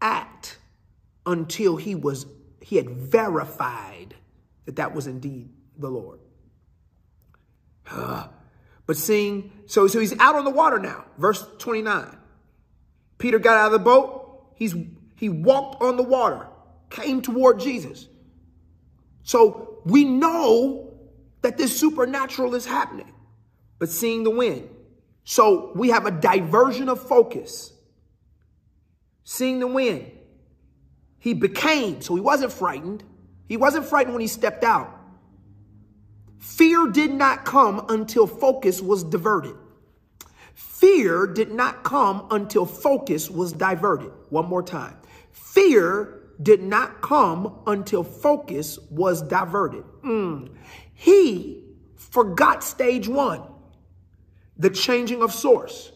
act 0.01 0.57
until 1.27 1.75
he 1.75 1.93
was 1.93 2.25
he 2.61 2.77
had 2.77 2.89
verified 2.89 4.15
that 4.65 4.77
that 4.77 4.95
was 4.95 5.05
indeed 5.05 5.49
the 5.77 5.89
Lord. 5.89 6.19
But 8.87 8.95
seeing, 8.95 9.51
so, 9.65 9.87
so 9.87 9.99
he's 9.99 10.17
out 10.17 10.35
on 10.35 10.45
the 10.45 10.49
water 10.49 10.79
now. 10.79 11.03
Verse 11.17 11.45
29. 11.59 12.17
Peter 13.17 13.37
got 13.37 13.57
out 13.57 13.65
of 13.65 13.71
the 13.73 13.79
boat. 13.79 14.45
He's, 14.55 14.73
he 15.17 15.27
walked 15.27 15.83
on 15.83 15.97
the 15.97 16.03
water, 16.03 16.47
came 16.89 17.21
toward 17.21 17.59
Jesus. 17.59 18.07
So 19.23 19.81
we 19.83 20.05
know 20.05 20.93
that 21.41 21.57
this 21.57 21.77
supernatural 21.77 22.55
is 22.55 22.65
happening, 22.65 23.11
but 23.77 23.89
seeing 23.89 24.23
the 24.23 24.31
wind. 24.31 24.69
So 25.25 25.73
we 25.75 25.89
have 25.89 26.05
a 26.05 26.11
diversion 26.11 26.87
of 26.87 27.05
focus. 27.05 27.73
Seeing 29.25 29.59
the 29.59 29.67
wind. 29.67 30.09
He 31.27 31.33
became, 31.33 31.99
so 31.99 32.15
he 32.15 32.21
wasn't 32.21 32.53
frightened. 32.53 33.03
He 33.49 33.57
wasn't 33.57 33.85
frightened 33.85 34.13
when 34.13 34.21
he 34.21 34.29
stepped 34.29 34.63
out. 34.63 34.97
Fear 36.39 36.87
did 36.91 37.11
not 37.11 37.43
come 37.43 37.85
until 37.89 38.25
focus 38.25 38.81
was 38.81 39.03
diverted. 39.03 39.57
Fear 40.53 41.27
did 41.27 41.51
not 41.51 41.83
come 41.83 42.27
until 42.31 42.65
focus 42.65 43.29
was 43.29 43.51
diverted. 43.51 44.09
One 44.29 44.45
more 44.45 44.63
time. 44.63 44.95
Fear 45.31 46.17
did 46.41 46.63
not 46.63 47.01
come 47.01 47.59
until 47.67 48.05
focus 48.05 48.79
was 48.89 49.21
diverted. 49.21 49.83
Mm. 50.05 50.55
He 50.93 51.61
forgot 51.97 52.63
stage 52.63 53.09
one, 53.09 53.41
the 54.55 54.69
changing 54.69 55.21
of 55.21 55.33
source. 55.33 55.91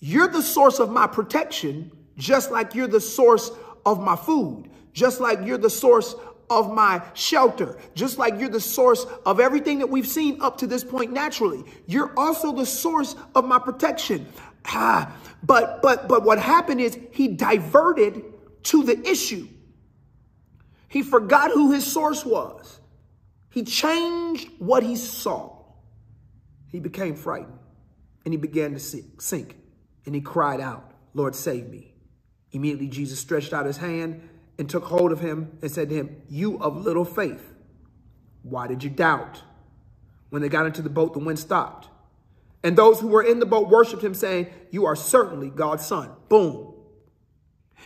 You're 0.00 0.28
the 0.28 0.40
source 0.40 0.78
of 0.78 0.88
my 0.88 1.08
protection, 1.08 1.92
just 2.16 2.50
like 2.50 2.74
you're 2.74 2.88
the 2.88 3.02
source 3.02 3.50
of 3.84 4.00
my 4.00 4.16
food, 4.16 4.70
just 4.92 5.20
like 5.20 5.40
you're 5.44 5.58
the 5.58 5.70
source 5.70 6.14
of 6.50 6.72
my 6.72 7.02
shelter, 7.14 7.78
just 7.94 8.18
like 8.18 8.38
you're 8.38 8.48
the 8.48 8.60
source 8.60 9.06
of 9.24 9.40
everything 9.40 9.78
that 9.78 9.88
we've 9.88 10.06
seen 10.06 10.40
up 10.42 10.58
to 10.58 10.66
this 10.66 10.84
point 10.84 11.12
naturally. 11.12 11.64
You're 11.86 12.12
also 12.16 12.52
the 12.52 12.66
source 12.66 13.16
of 13.34 13.44
my 13.44 13.58
protection. 13.58 14.26
Ah, 14.66 15.16
but 15.42 15.82
but 15.82 16.08
but 16.08 16.24
what 16.24 16.38
happened 16.38 16.80
is 16.80 16.98
he 17.10 17.28
diverted 17.28 18.22
to 18.64 18.84
the 18.84 19.00
issue. 19.08 19.48
He 20.88 21.02
forgot 21.02 21.50
who 21.50 21.72
his 21.72 21.90
source 21.90 22.24
was. 22.24 22.80
He 23.48 23.64
changed 23.64 24.50
what 24.58 24.82
he 24.82 24.96
saw. 24.96 25.56
He 26.68 26.80
became 26.80 27.14
frightened 27.14 27.58
and 28.24 28.32
he 28.32 28.38
began 28.38 28.74
to 28.74 28.78
sink 28.78 29.56
and 30.06 30.14
he 30.14 30.20
cried 30.20 30.60
out, 30.60 30.92
Lord, 31.14 31.34
save 31.34 31.68
me. 31.68 31.91
Immediately, 32.52 32.88
Jesus 32.88 33.18
stretched 33.18 33.52
out 33.52 33.66
his 33.66 33.78
hand 33.78 34.28
and 34.58 34.68
took 34.68 34.84
hold 34.84 35.12
of 35.12 35.20
him 35.20 35.58
and 35.62 35.70
said 35.70 35.88
to 35.88 35.94
him, 35.94 36.22
You 36.28 36.58
of 36.58 36.76
little 36.76 37.04
faith, 37.04 37.54
why 38.42 38.66
did 38.66 38.84
you 38.84 38.90
doubt? 38.90 39.42
When 40.30 40.42
they 40.42 40.48
got 40.48 40.66
into 40.66 40.82
the 40.82 40.90
boat, 40.90 41.12
the 41.12 41.18
wind 41.18 41.38
stopped. 41.38 41.88
And 42.62 42.76
those 42.76 43.00
who 43.00 43.08
were 43.08 43.22
in 43.22 43.38
the 43.38 43.46
boat 43.46 43.68
worshiped 43.68 44.02
him, 44.02 44.14
saying, 44.14 44.48
You 44.70 44.86
are 44.86 44.96
certainly 44.96 45.50
God's 45.50 45.86
son. 45.86 46.10
Boom. 46.28 46.74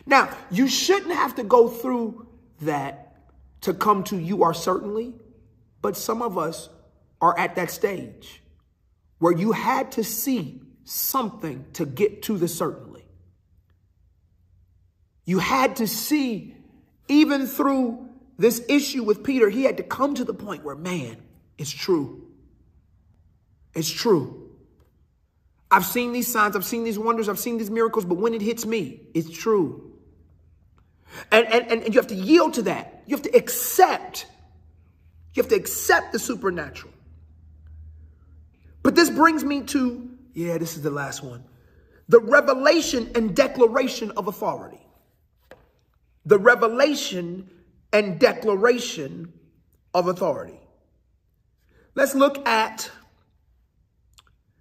Now, 0.05 0.37
you 0.51 0.69
shouldn't 0.69 1.15
have 1.15 1.35
to 1.37 1.43
go 1.43 1.69
through 1.69 2.27
that 2.61 3.17
to 3.63 3.73
come 3.73 4.05
to 4.05 4.17
you 4.17 4.43
are 4.43 4.55
certainly, 4.55 5.15
but 5.81 5.97
some 5.97 6.23
of 6.23 6.37
us 6.37 6.69
are 7.21 7.37
at 7.39 7.57
that 7.57 7.71
stage 7.71 8.43
where 9.19 9.33
you 9.33 9.53
had 9.53 9.93
to 9.93 10.05
see 10.05 10.61
something 10.85 11.65
to 11.73 11.87
get 11.87 12.23
to 12.23 12.37
the 12.37 12.49
certainly. 12.49 12.86
You 15.27 15.41
had 15.41 15.77
to 15.77 15.89
see, 15.89 16.55
even 17.09 17.47
through 17.47 18.09
this 18.39 18.65
issue 18.69 19.03
with 19.03 19.25
Peter, 19.25 19.51
he 19.51 19.65
had 19.65 19.77
to 19.79 19.83
come 19.83 20.15
to 20.15 20.25
the 20.25 20.33
point 20.33 20.65
where, 20.65 20.77
man, 20.77 21.17
it's 21.59 21.71
true. 21.71 22.29
It's 23.75 23.91
true. 23.91 24.51
I've 25.71 25.85
seen 25.85 26.13
these 26.13 26.33
signs, 26.33 26.55
I've 26.55 26.65
seen 26.65 26.85
these 26.85 26.99
wonders, 26.99 27.29
I've 27.29 27.41
seen 27.41 27.59
these 27.59 27.71
miracles, 27.71 28.05
but 28.05 28.19
when 28.19 28.35
it 28.35 28.41
hits 28.41 28.65
me, 28.65 29.01
it's 29.15 29.29
true. 29.29 29.93
And, 31.33 31.47
and, 31.47 31.83
and 31.83 31.95
you 31.95 32.01
have 32.01 32.09
to 32.09 32.15
yield 32.15 32.55
to 32.55 32.63
that. 32.63 33.03
You 33.07 33.17
have 33.17 33.25
to 33.25 33.37
accept. 33.37 34.27
You 35.35 35.43
have 35.43 35.51
to 35.51 35.57
accept 35.57 36.13
the 36.13 36.19
supernatural. 36.21 36.93
But 38.83 38.95
this 38.95 39.11
brings 39.11 39.43
me 39.43 39.63
to, 39.63 40.09
yeah, 40.35 40.59
this 40.59 40.77
is 40.77 40.83
the 40.83 40.91
last 40.91 41.25
one. 41.25 41.43
The 42.09 42.21
revelation 42.21 43.11
and 43.17 43.35
declaration 43.35 44.13
of 44.13 44.29
authority 44.29 44.86
the 46.27 46.39
revelation 46.39 47.49
and 47.93 48.19
declaration 48.19 49.33
of 49.95 50.09
authority. 50.09 50.61
Let's 51.95 52.15
look 52.15 52.47
at 52.47 52.91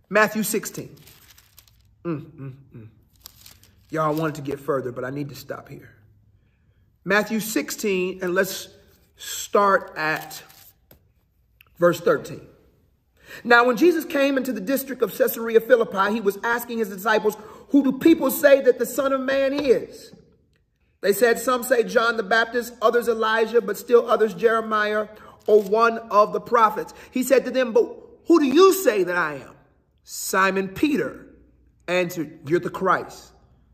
Matthew 0.09 0.43
16. 0.43 0.95
Mm, 2.05 2.21
mm, 2.21 2.53
mm. 2.75 2.87
Y'all 3.89 4.13
wanted 4.15 4.35
to 4.35 4.41
get 4.41 4.59
further, 4.59 4.91
but 4.91 5.03
I 5.03 5.09
need 5.09 5.29
to 5.29 5.35
stop 5.35 5.67
here. 5.67 5.95
Matthew 7.03 7.39
16, 7.39 8.19
and 8.21 8.33
let's 8.33 8.69
start 9.17 9.93
at 9.97 10.41
verse 11.77 11.99
13. 11.99 12.41
Now, 13.43 13.65
when 13.65 13.75
Jesus 13.75 14.05
came 14.05 14.37
into 14.37 14.53
the 14.53 14.61
district 14.61 15.01
of 15.01 15.15
Caesarea 15.17 15.59
Philippi, 15.59 16.13
he 16.13 16.21
was 16.21 16.37
asking 16.43 16.77
his 16.77 16.89
disciples, 16.89 17.35
Who 17.69 17.83
do 17.83 17.99
people 17.99 18.31
say 18.31 18.61
that 18.61 18.79
the 18.79 18.85
Son 18.85 19.11
of 19.11 19.19
Man 19.19 19.53
is? 19.53 20.13
They 21.05 21.13
said, 21.13 21.37
some 21.37 21.61
say 21.61 21.83
John 21.83 22.17
the 22.17 22.23
Baptist, 22.23 22.73
others 22.81 23.07
Elijah, 23.07 23.61
but 23.61 23.77
still 23.77 24.09
others 24.09 24.33
Jeremiah 24.33 25.07
or 25.45 25.61
one 25.61 25.99
of 25.99 26.33
the 26.33 26.39
prophets. 26.39 26.95
He 27.11 27.21
said 27.21 27.45
to 27.45 27.51
them, 27.51 27.73
but 27.73 27.95
who 28.25 28.39
do 28.39 28.45
you 28.47 28.73
say 28.73 29.03
that 29.03 29.15
I 29.15 29.35
am? 29.35 29.53
Simon 30.03 30.67
Peter 30.67 31.27
answered, 31.87 32.39
you're 32.49 32.59
the 32.59 32.71
Christ, 32.71 33.33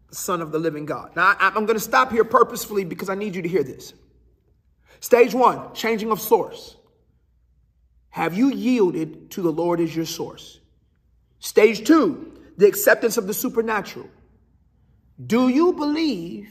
the 0.09 0.15
son 0.15 0.41
of 0.41 0.51
the 0.51 0.59
living 0.59 0.85
God. 0.85 1.15
Now, 1.15 1.37
I'm 1.39 1.53
going 1.53 1.67
to 1.67 1.79
stop 1.79 2.11
here 2.11 2.25
purposefully 2.25 2.83
because 2.83 3.07
I 3.07 3.15
need 3.15 3.33
you 3.33 3.43
to 3.43 3.47
hear 3.47 3.63
this. 3.63 3.93
Stage 4.99 5.33
one, 5.33 5.73
changing 5.73 6.11
of 6.11 6.19
source. 6.19 6.75
Have 8.09 8.37
you 8.37 8.51
yielded 8.51 9.31
to 9.31 9.41
the 9.41 9.53
Lord 9.53 9.79
as 9.79 9.95
your 9.95 10.03
source? 10.03 10.59
Stage 11.39 11.87
two, 11.87 12.37
the 12.57 12.67
acceptance 12.67 13.15
of 13.15 13.25
the 13.25 13.33
supernatural. 13.33 14.09
Do 15.25 15.47
you 15.47 15.71
believe 15.71 16.49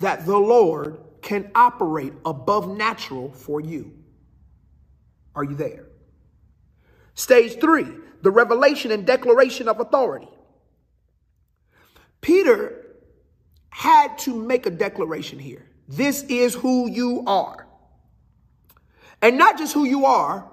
that 0.00 0.26
the 0.26 0.36
Lord 0.36 0.98
can 1.22 1.50
operate 1.54 2.12
above 2.24 2.68
natural 2.68 3.32
for 3.32 3.60
you. 3.60 3.92
Are 5.34 5.44
you 5.44 5.54
there? 5.54 5.86
Stage 7.14 7.60
three, 7.60 7.86
the 8.22 8.30
revelation 8.30 8.92
and 8.92 9.06
declaration 9.06 9.68
of 9.68 9.80
authority. 9.80 10.28
Peter 12.20 12.86
had 13.70 14.18
to 14.18 14.34
make 14.34 14.66
a 14.66 14.70
declaration 14.70 15.38
here. 15.38 15.68
This 15.88 16.22
is 16.24 16.54
who 16.54 16.88
you 16.88 17.24
are. 17.26 17.66
And 19.22 19.38
not 19.38 19.58
just 19.58 19.72
who 19.72 19.84
you 19.84 20.06
are, 20.06 20.50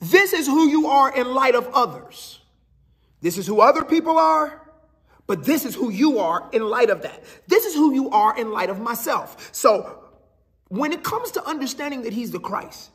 this 0.00 0.32
is 0.32 0.46
who 0.46 0.68
you 0.68 0.86
are 0.88 1.14
in 1.14 1.32
light 1.34 1.54
of 1.54 1.68
others. 1.72 2.40
This 3.20 3.38
is 3.38 3.46
who 3.46 3.60
other 3.60 3.84
people 3.84 4.18
are, 4.18 4.63
But 5.26 5.44
this 5.44 5.64
is 5.64 5.74
who 5.74 5.90
you 5.90 6.18
are 6.18 6.48
in 6.52 6.62
light 6.62 6.90
of 6.90 7.02
that. 7.02 7.22
This 7.46 7.64
is 7.64 7.74
who 7.74 7.94
you 7.94 8.10
are 8.10 8.38
in 8.38 8.52
light 8.52 8.70
of 8.70 8.80
myself. 8.80 9.50
So 9.52 10.04
when 10.68 10.92
it 10.92 11.02
comes 11.02 11.30
to 11.32 11.44
understanding 11.44 12.02
that 12.02 12.12
he's 12.12 12.30
the 12.30 12.40
Christ, 12.40 12.90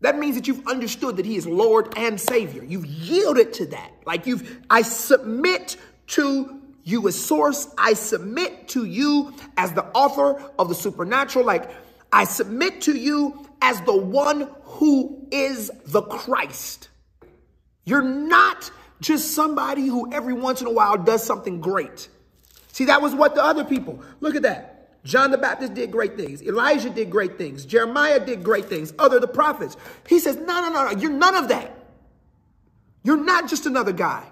that 0.00 0.18
means 0.18 0.36
that 0.36 0.46
you've 0.46 0.66
understood 0.66 1.16
that 1.16 1.26
he 1.26 1.36
is 1.36 1.46
Lord 1.46 1.92
and 1.96 2.20
Savior. 2.20 2.62
You've 2.62 2.86
yielded 2.86 3.52
to 3.54 3.66
that. 3.66 3.90
Like 4.06 4.26
you've, 4.26 4.60
I 4.70 4.82
submit 4.82 5.76
to 6.08 6.60
you 6.84 7.06
as 7.08 7.22
source. 7.22 7.68
I 7.76 7.94
submit 7.94 8.68
to 8.68 8.84
you 8.84 9.34
as 9.56 9.72
the 9.72 9.84
author 9.86 10.40
of 10.58 10.68
the 10.68 10.74
supernatural. 10.74 11.44
Like 11.44 11.70
I 12.12 12.24
submit 12.24 12.82
to 12.82 12.96
you 12.96 13.46
as 13.60 13.80
the 13.82 13.96
one 13.96 14.48
who 14.62 15.26
is 15.30 15.70
the 15.86 16.02
Christ. 16.02 16.88
You're 17.84 18.02
not 18.02 18.70
just 19.00 19.34
somebody 19.34 19.86
who 19.86 20.12
every 20.12 20.34
once 20.34 20.60
in 20.60 20.66
a 20.66 20.72
while 20.72 20.96
does 20.96 21.22
something 21.22 21.60
great. 21.60 22.08
See, 22.72 22.86
that 22.86 23.02
was 23.02 23.14
what 23.14 23.34
the 23.34 23.42
other 23.42 23.64
people, 23.64 24.02
look 24.20 24.34
at 24.34 24.42
that. 24.42 24.74
John 25.04 25.30
the 25.30 25.38
Baptist 25.38 25.74
did 25.74 25.90
great 25.90 26.16
things. 26.16 26.42
Elijah 26.42 26.90
did 26.90 27.10
great 27.10 27.38
things. 27.38 27.64
Jeremiah 27.64 28.24
did 28.24 28.42
great 28.42 28.66
things. 28.66 28.92
Other 28.98 29.20
the 29.20 29.28
prophets. 29.28 29.76
He 30.06 30.18
says, 30.18 30.36
no, 30.36 30.60
no, 30.60 30.70
no, 30.70 30.90
no. 30.90 31.00
You're 31.00 31.12
none 31.12 31.34
of 31.34 31.48
that. 31.48 31.74
You're 33.04 33.24
not 33.24 33.48
just 33.48 33.66
another 33.66 33.92
guy. 33.92 34.24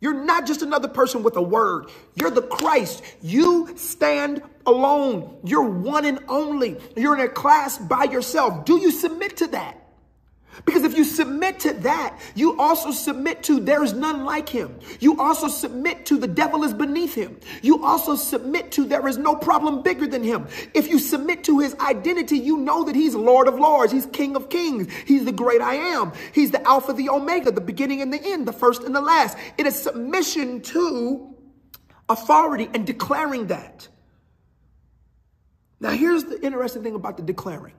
You're 0.00 0.24
not 0.24 0.46
just 0.46 0.62
another 0.62 0.88
person 0.88 1.22
with 1.22 1.36
a 1.36 1.42
word. 1.42 1.86
You're 2.14 2.30
the 2.30 2.42
Christ. 2.42 3.02
You 3.22 3.72
stand 3.76 4.42
alone. 4.66 5.38
You're 5.44 5.68
one 5.68 6.04
and 6.04 6.20
only. 6.28 6.76
You're 6.96 7.14
in 7.14 7.20
a 7.20 7.28
class 7.28 7.78
by 7.78 8.04
yourself. 8.04 8.64
Do 8.64 8.78
you 8.78 8.90
submit 8.90 9.38
to 9.38 9.46
that? 9.48 9.87
Because 10.64 10.84
if 10.84 10.96
you 10.96 11.04
submit 11.04 11.60
to 11.60 11.72
that, 11.74 12.18
you 12.34 12.58
also 12.58 12.90
submit 12.90 13.42
to 13.44 13.60
there 13.60 13.82
is 13.82 13.92
none 13.92 14.24
like 14.24 14.48
him. 14.48 14.78
You 15.00 15.20
also 15.20 15.48
submit 15.48 16.06
to 16.06 16.18
the 16.18 16.26
devil 16.26 16.64
is 16.64 16.74
beneath 16.74 17.14
him. 17.14 17.38
You 17.62 17.84
also 17.84 18.16
submit 18.16 18.72
to 18.72 18.84
there 18.84 19.06
is 19.08 19.18
no 19.18 19.34
problem 19.36 19.82
bigger 19.82 20.06
than 20.06 20.22
him. 20.22 20.46
If 20.74 20.88
you 20.88 20.98
submit 20.98 21.44
to 21.44 21.58
his 21.58 21.74
identity, 21.76 22.38
you 22.38 22.56
know 22.58 22.84
that 22.84 22.94
he's 22.94 23.14
Lord 23.14 23.48
of 23.48 23.54
Lords. 23.54 23.92
He's 23.92 24.06
King 24.06 24.36
of 24.36 24.48
Kings. 24.48 24.92
He's 25.06 25.24
the 25.24 25.32
great 25.32 25.60
I 25.60 25.74
am. 25.74 26.12
He's 26.32 26.50
the 26.50 26.62
Alpha, 26.66 26.92
the 26.92 27.08
Omega, 27.08 27.50
the 27.50 27.60
beginning 27.60 28.02
and 28.02 28.12
the 28.12 28.20
end, 28.22 28.46
the 28.46 28.52
first 28.52 28.82
and 28.82 28.94
the 28.94 29.00
last. 29.00 29.36
It 29.56 29.66
is 29.66 29.80
submission 29.80 30.60
to 30.62 31.34
authority 32.08 32.68
and 32.74 32.86
declaring 32.86 33.48
that. 33.48 33.88
Now, 35.80 35.90
here's 35.90 36.24
the 36.24 36.40
interesting 36.44 36.82
thing 36.82 36.94
about 36.94 37.16
the 37.16 37.22
declaring. 37.22 37.74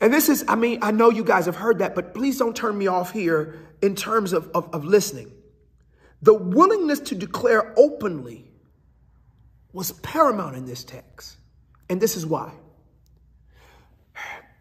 And 0.00 0.12
this 0.12 0.28
is, 0.28 0.44
I 0.46 0.56
mean, 0.56 0.78
I 0.82 0.90
know 0.90 1.10
you 1.10 1.24
guys 1.24 1.46
have 1.46 1.56
heard 1.56 1.78
that, 1.78 1.94
but 1.94 2.14
please 2.14 2.38
don't 2.38 2.54
turn 2.54 2.76
me 2.76 2.86
off 2.86 3.12
here 3.12 3.58
in 3.82 3.94
terms 3.94 4.32
of, 4.32 4.50
of, 4.54 4.68
of 4.74 4.84
listening. 4.84 5.32
The 6.22 6.34
willingness 6.34 7.00
to 7.00 7.14
declare 7.14 7.72
openly 7.76 8.50
was 9.72 9.92
paramount 9.92 10.56
in 10.56 10.66
this 10.66 10.84
text. 10.84 11.36
And 11.88 12.00
this 12.00 12.16
is 12.16 12.26
why. 12.26 12.52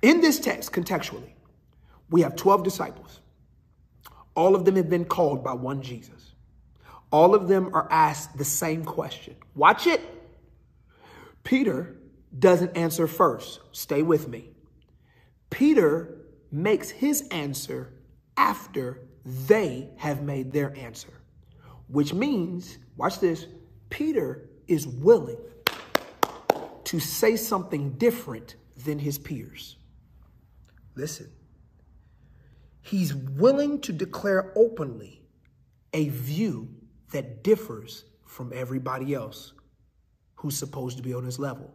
In 0.01 0.21
this 0.21 0.39
text, 0.39 0.71
contextually, 0.71 1.31
we 2.09 2.21
have 2.21 2.35
12 2.35 2.63
disciples. 2.63 3.19
All 4.35 4.55
of 4.55 4.65
them 4.65 4.75
have 4.75 4.89
been 4.89 5.05
called 5.05 5.43
by 5.43 5.53
one 5.53 5.81
Jesus. 5.81 6.33
All 7.11 7.33
of 7.33 7.47
them 7.47 7.73
are 7.73 7.87
asked 7.89 8.37
the 8.37 8.45
same 8.45 8.83
question. 8.83 9.35
Watch 9.55 9.87
it. 9.87 10.01
Peter 11.43 11.95
doesn't 12.37 12.75
answer 12.75 13.07
first. 13.07 13.61
Stay 13.71 14.01
with 14.01 14.27
me. 14.27 14.54
Peter 15.49 16.25
makes 16.51 16.89
his 16.89 17.27
answer 17.29 17.93
after 18.37 19.07
they 19.25 19.89
have 19.97 20.21
made 20.21 20.51
their 20.51 20.75
answer, 20.77 21.21
which 21.87 22.13
means, 22.13 22.77
watch 22.97 23.19
this, 23.19 23.47
Peter 23.89 24.49
is 24.67 24.87
willing 24.87 25.37
to 26.83 26.99
say 26.99 27.35
something 27.35 27.91
different 27.91 28.55
than 28.85 28.99
his 28.99 29.17
peers. 29.17 29.77
Listen, 30.95 31.29
he's 32.81 33.13
willing 33.13 33.81
to 33.81 33.91
declare 33.91 34.53
openly 34.55 35.23
a 35.93 36.09
view 36.09 36.69
that 37.11 37.43
differs 37.43 38.05
from 38.25 38.51
everybody 38.53 39.13
else 39.13 39.53
who's 40.35 40.57
supposed 40.57 40.97
to 40.97 41.03
be 41.03 41.13
on 41.13 41.23
his 41.23 41.39
level, 41.39 41.73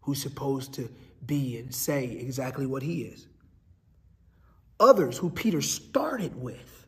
who's 0.00 0.20
supposed 0.20 0.72
to 0.74 0.88
be 1.24 1.58
and 1.58 1.74
say 1.74 2.04
exactly 2.04 2.66
what 2.66 2.82
he 2.82 3.02
is. 3.02 3.26
Others 4.80 5.18
who 5.18 5.30
Peter 5.30 5.62
started 5.62 6.34
with 6.34 6.86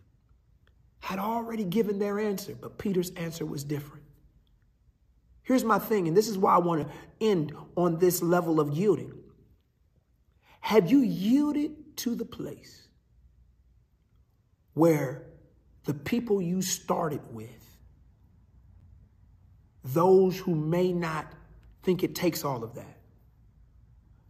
had 1.00 1.18
already 1.18 1.64
given 1.64 1.98
their 1.98 2.18
answer, 2.18 2.56
but 2.60 2.78
Peter's 2.78 3.10
answer 3.10 3.44
was 3.44 3.62
different. 3.62 4.04
Here's 5.42 5.64
my 5.64 5.78
thing, 5.78 6.08
and 6.08 6.16
this 6.16 6.28
is 6.28 6.38
why 6.38 6.54
I 6.54 6.58
want 6.58 6.88
to 6.88 6.94
end 7.20 7.52
on 7.76 7.98
this 7.98 8.22
level 8.22 8.58
of 8.60 8.70
yielding. 8.70 9.12
Have 10.60 10.90
you 10.90 11.00
yielded 11.00 11.98
to 11.98 12.14
the 12.14 12.24
place 12.24 12.88
where 14.72 15.26
the 15.84 15.94
people 15.94 16.40
you 16.40 16.62
started 16.62 17.20
with, 17.30 17.78
those 19.84 20.38
who 20.38 20.54
may 20.54 20.92
not 20.92 21.30
think 21.82 22.02
it 22.02 22.14
takes 22.14 22.44
all 22.44 22.64
of 22.64 22.74
that, 22.76 22.98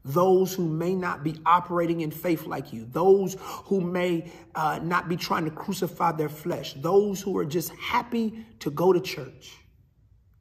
those 0.04 0.54
who 0.54 0.68
may 0.68 0.94
not 0.94 1.24
be 1.24 1.36
operating 1.46 2.02
in 2.02 2.10
faith 2.10 2.46
like 2.46 2.72
you, 2.72 2.86
those 2.92 3.36
who 3.64 3.80
may 3.80 4.30
uh, 4.54 4.78
not 4.82 5.08
be 5.08 5.16
trying 5.16 5.44
to 5.44 5.50
crucify 5.50 6.12
their 6.12 6.28
flesh, 6.28 6.74
those 6.74 7.22
who 7.22 7.36
are 7.38 7.44
just 7.44 7.70
happy 7.76 8.44
to 8.60 8.70
go 8.70 8.92
to 8.92 9.00
church, 9.00 9.56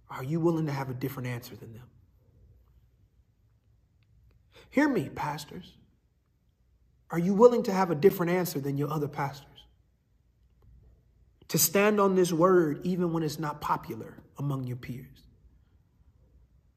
are 0.09 0.23
you 0.23 0.39
willing 0.39 0.65
to 0.65 0.71
have 0.71 0.89
a 0.89 0.93
different 0.93 1.27
answer 1.29 1.55
than 1.55 1.73
them? 1.73 1.87
Hear 4.69 4.89
me, 4.89 5.09
pastors. 5.09 5.71
Are 7.09 7.19
you 7.19 7.33
willing 7.33 7.63
to 7.63 7.71
have 7.71 7.89
a 7.91 7.95
different 7.95 8.31
answer 8.31 8.59
than 8.59 8.77
your 8.77 8.91
other 8.91 9.07
pastors? 9.07 9.47
To 11.49 11.57
stand 11.57 11.99
on 12.01 12.15
this 12.15 12.33
word 12.33 12.81
even 12.83 13.13
when 13.13 13.23
it's 13.23 13.39
not 13.39 13.61
popular 13.61 14.17
among 14.37 14.65
your 14.65 14.77
peers? 14.77 15.07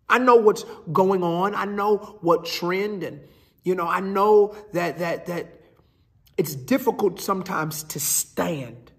I 0.09 0.19
know 0.19 0.37
what's 0.37 0.65
going 0.93 1.23
on. 1.23 1.55
I 1.55 1.65
know 1.65 2.19
what 2.21 2.45
trend 2.45 3.03
and, 3.03 3.21
you 3.65 3.75
know, 3.75 3.87
I 3.87 4.01
know 4.01 4.55
that, 4.73 4.99
that, 4.99 5.27
that 5.27 5.61
it's 6.37 6.55
difficult 6.55 7.21
sometimes 7.21 7.83
to 7.85 8.01
stand, 8.01 8.93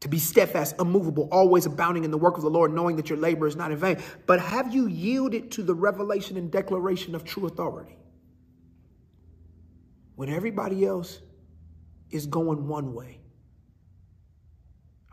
to 0.00 0.08
be 0.08 0.18
steadfast, 0.18 0.78
immovable, 0.78 1.28
always 1.32 1.64
abounding 1.64 2.04
in 2.04 2.10
the 2.10 2.18
work 2.18 2.36
of 2.36 2.42
the 2.42 2.50
Lord, 2.50 2.72
knowing 2.72 2.96
that 2.96 3.08
your 3.08 3.18
labor 3.18 3.46
is 3.46 3.56
not 3.56 3.72
in 3.72 3.78
vain. 3.78 3.98
But 4.26 4.40
have 4.40 4.74
you 4.74 4.86
yielded 4.86 5.52
to 5.52 5.62
the 5.62 5.74
revelation 5.74 6.36
and 6.36 6.50
declaration 6.50 7.14
of 7.14 7.24
true 7.24 7.46
authority? 7.46 7.96
When 10.16 10.28
everybody 10.28 10.84
else 10.84 11.20
is 12.10 12.26
going 12.26 12.68
one 12.68 12.92
way, 12.94 13.20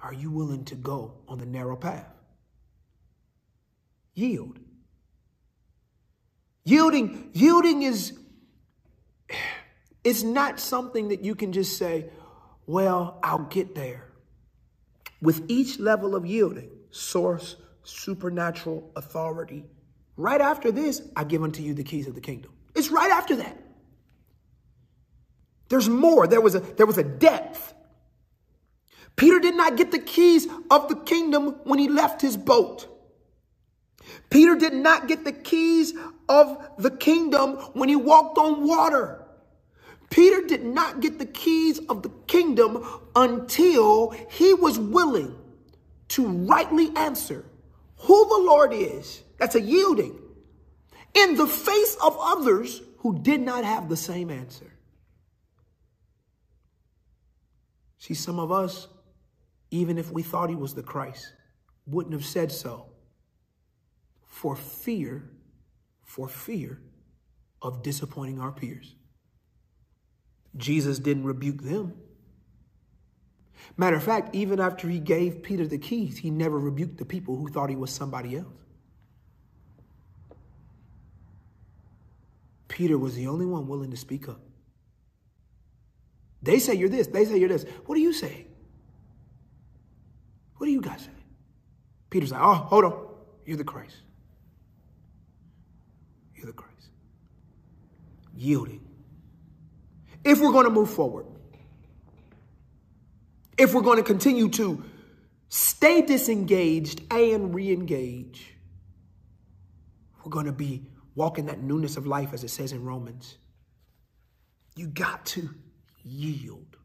are 0.04 0.14
you 0.14 0.32
willing 0.32 0.66
to 0.66 0.76
go 0.76 1.20
on 1.28 1.38
the 1.38 1.46
narrow 1.46 1.76
path? 1.76 2.21
Yield. 4.14 4.60
Yielding, 6.64 7.30
yielding 7.34 7.82
is 7.84 8.18
it's 10.04 10.24
not 10.24 10.60
something 10.60 11.10
that 11.10 11.24
you 11.24 11.36
can 11.36 11.52
just 11.52 11.78
say, 11.78 12.10
well, 12.66 13.20
I'll 13.24 13.46
get 13.46 13.76
there. 13.76 14.08
With 15.22 15.46
each 15.48 15.80
level 15.80 16.16
of 16.16 16.26
yielding, 16.26 16.70
source, 16.90 17.56
supernatural 17.84 18.92
authority, 18.96 19.66
right 20.18 20.42
after 20.42 20.72
this, 20.72 21.02
I 21.16 21.24
give 21.24 21.44
unto 21.44 21.62
you 21.62 21.74
the 21.74 21.84
keys 21.84 22.08
of 22.08 22.16
the 22.16 22.22
kingdom. 22.22 22.52
It's 22.76 22.90
right 22.90 23.12
after 23.12 23.36
that. 23.38 23.58
There's 25.70 25.90
more. 25.90 26.28
There 26.28 26.42
was 26.42 26.56
a, 26.56 26.60
there 26.60 26.86
was 26.86 26.98
a 26.98 27.04
depth. 27.04 27.74
Peter 29.16 29.40
did 29.40 29.56
not 29.56 29.78
get 29.78 29.92
the 29.92 30.00
keys 30.00 30.48
of 30.70 30.90
the 30.90 30.96
kingdom 30.96 31.56
when 31.64 31.80
he 31.80 31.88
left 31.88 32.22
his 32.22 32.36
boat. 32.36 32.88
Peter 34.32 34.56
did 34.56 34.74
not 34.74 35.08
get 35.08 35.26
the 35.26 35.34
keys 35.34 35.94
of 36.28 36.58
the 36.80 36.90
kingdom 36.90 37.58
when 37.74 37.90
he 37.90 37.98
walked 37.98 38.38
on 38.40 38.66
water. 38.66 39.24
Peter 40.10 40.42
did 40.48 40.64
not 40.64 41.02
get 41.02 41.20
the 41.20 41.26
keys 41.26 41.80
of 41.90 42.02
the 42.02 42.10
kingdom 42.28 42.84
until 43.16 44.12
he 44.30 44.54
was 44.54 44.80
willing 44.80 45.36
to 46.08 46.28
rightly 46.28 46.92
answer 46.96 47.46
who 47.98 48.28
the 48.28 48.44
Lord 48.46 48.74
is. 48.74 49.22
That's 49.38 49.56
a 49.56 49.62
yielding 49.62 50.18
in 51.14 51.36
the 51.36 51.48
face 51.48 51.98
of 52.02 52.18
others 52.20 52.82
who 53.00 53.20
did 53.20 53.42
not 53.42 53.66
have 53.66 53.90
the 53.90 53.98
same 53.98 54.30
answer. 54.30 54.72
See, 58.00 58.14
some 58.14 58.40
of 58.40 58.52
us, 58.52 58.88
even 59.72 59.98
if 59.98 60.10
we 60.12 60.24
thought 60.24 60.50
he 60.50 60.56
was 60.56 60.74
the 60.74 60.84
Christ, 60.84 61.34
wouldn't 61.86 62.14
have 62.14 62.26
said 62.26 62.52
so 62.52 62.91
for 64.32 64.56
fear, 64.56 65.30
for 66.04 66.28
fear 66.28 66.80
of 67.62 67.84
disappointing 67.84 68.40
our 68.40 68.52
peers. 68.52 68.96
Jesus 70.56 71.00
didn't 71.00 71.26
rebuke 71.26 71.62
them. 71.62 71.94
Matter 73.78 73.98
of 73.98 74.04
fact, 74.04 74.34
even 74.34 74.60
after 74.60 74.88
he 74.88 75.00
gave 75.00 75.44
Peter 75.44 75.68
the 75.68 75.78
keys, 75.78 76.18
he 76.18 76.32
never 76.32 76.58
rebuked 76.58 76.98
the 76.98 77.06
people 77.06 77.36
who 77.36 77.50
thought 77.50 77.70
he 77.70 77.76
was 77.76 77.92
somebody 77.92 78.38
else. 78.38 78.48
Peter 82.70 82.98
was 82.98 83.16
the 83.16 83.28
only 83.28 83.46
one 83.46 83.68
willing 83.68 83.92
to 83.92 83.98
speak 83.98 84.30
up. 84.30 84.40
They 86.42 86.58
say 86.58 86.74
you're 86.74 86.90
this, 86.90 87.08
they 87.08 87.26
say 87.26 87.38
you're 87.38 87.50
this. 87.50 87.66
What 87.86 87.96
do 87.96 88.02
you 88.02 88.14
say? 88.14 88.48
What 90.56 90.68
do 90.68 90.72
you 90.72 90.82
guys 90.82 91.02
say? 91.02 91.12
Peter's 92.10 92.32
like, 92.32 92.42
oh, 92.42 92.54
hold 92.54 92.86
on. 92.86 93.08
You're 93.46 93.58
the 93.58 93.64
Christ. 93.66 93.98
You're 96.42 96.48
the 96.48 96.54
Christ. 96.54 96.90
Yielding. 98.36 98.82
If 100.24 100.40
we're 100.40 100.52
going 100.52 100.66
to 100.66 100.72
move 100.72 100.90
forward, 100.90 101.28
if 103.58 103.76
we're 103.76 103.82
going 103.82 103.98
to 103.98 104.04
continue 104.04 104.50
to 104.50 104.84
stay 105.50 106.02
disengaged 106.02 107.02
and 107.12 107.54
re 107.54 107.72
engage, 107.72 108.56
we're 110.24 110.32
going 110.32 110.48
to 110.48 110.52
be 110.52 110.88
walking 111.14 111.46
that 111.46 111.62
newness 111.62 111.96
of 111.96 112.08
life, 112.08 112.34
as 112.34 112.44
it 112.44 112.50
says 112.50 112.72
in 112.72 112.84
Romans. 112.84 113.38
You 114.76 114.88
got 114.88 115.26
to 115.28 115.50
yield 116.04 116.78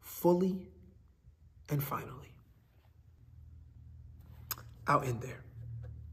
fully 0.00 0.68
and 1.70 1.82
finally. 1.82 2.34
I'll 4.86 5.02
end 5.02 5.22
there. 5.22 5.42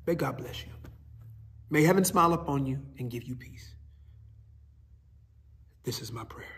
May 0.06 0.16
God 0.16 0.38
bless 0.38 0.64
you. 0.64 0.77
May 1.70 1.84
heaven 1.84 2.06
smile 2.06 2.34
upon 2.34 2.66
you 2.66 2.80
and 2.98 3.12
give 3.12 3.24
you 3.24 3.36
peace. 3.36 3.76
This 5.84 6.02
is 6.02 6.12
my 6.12 6.24
prayer. 6.24 6.57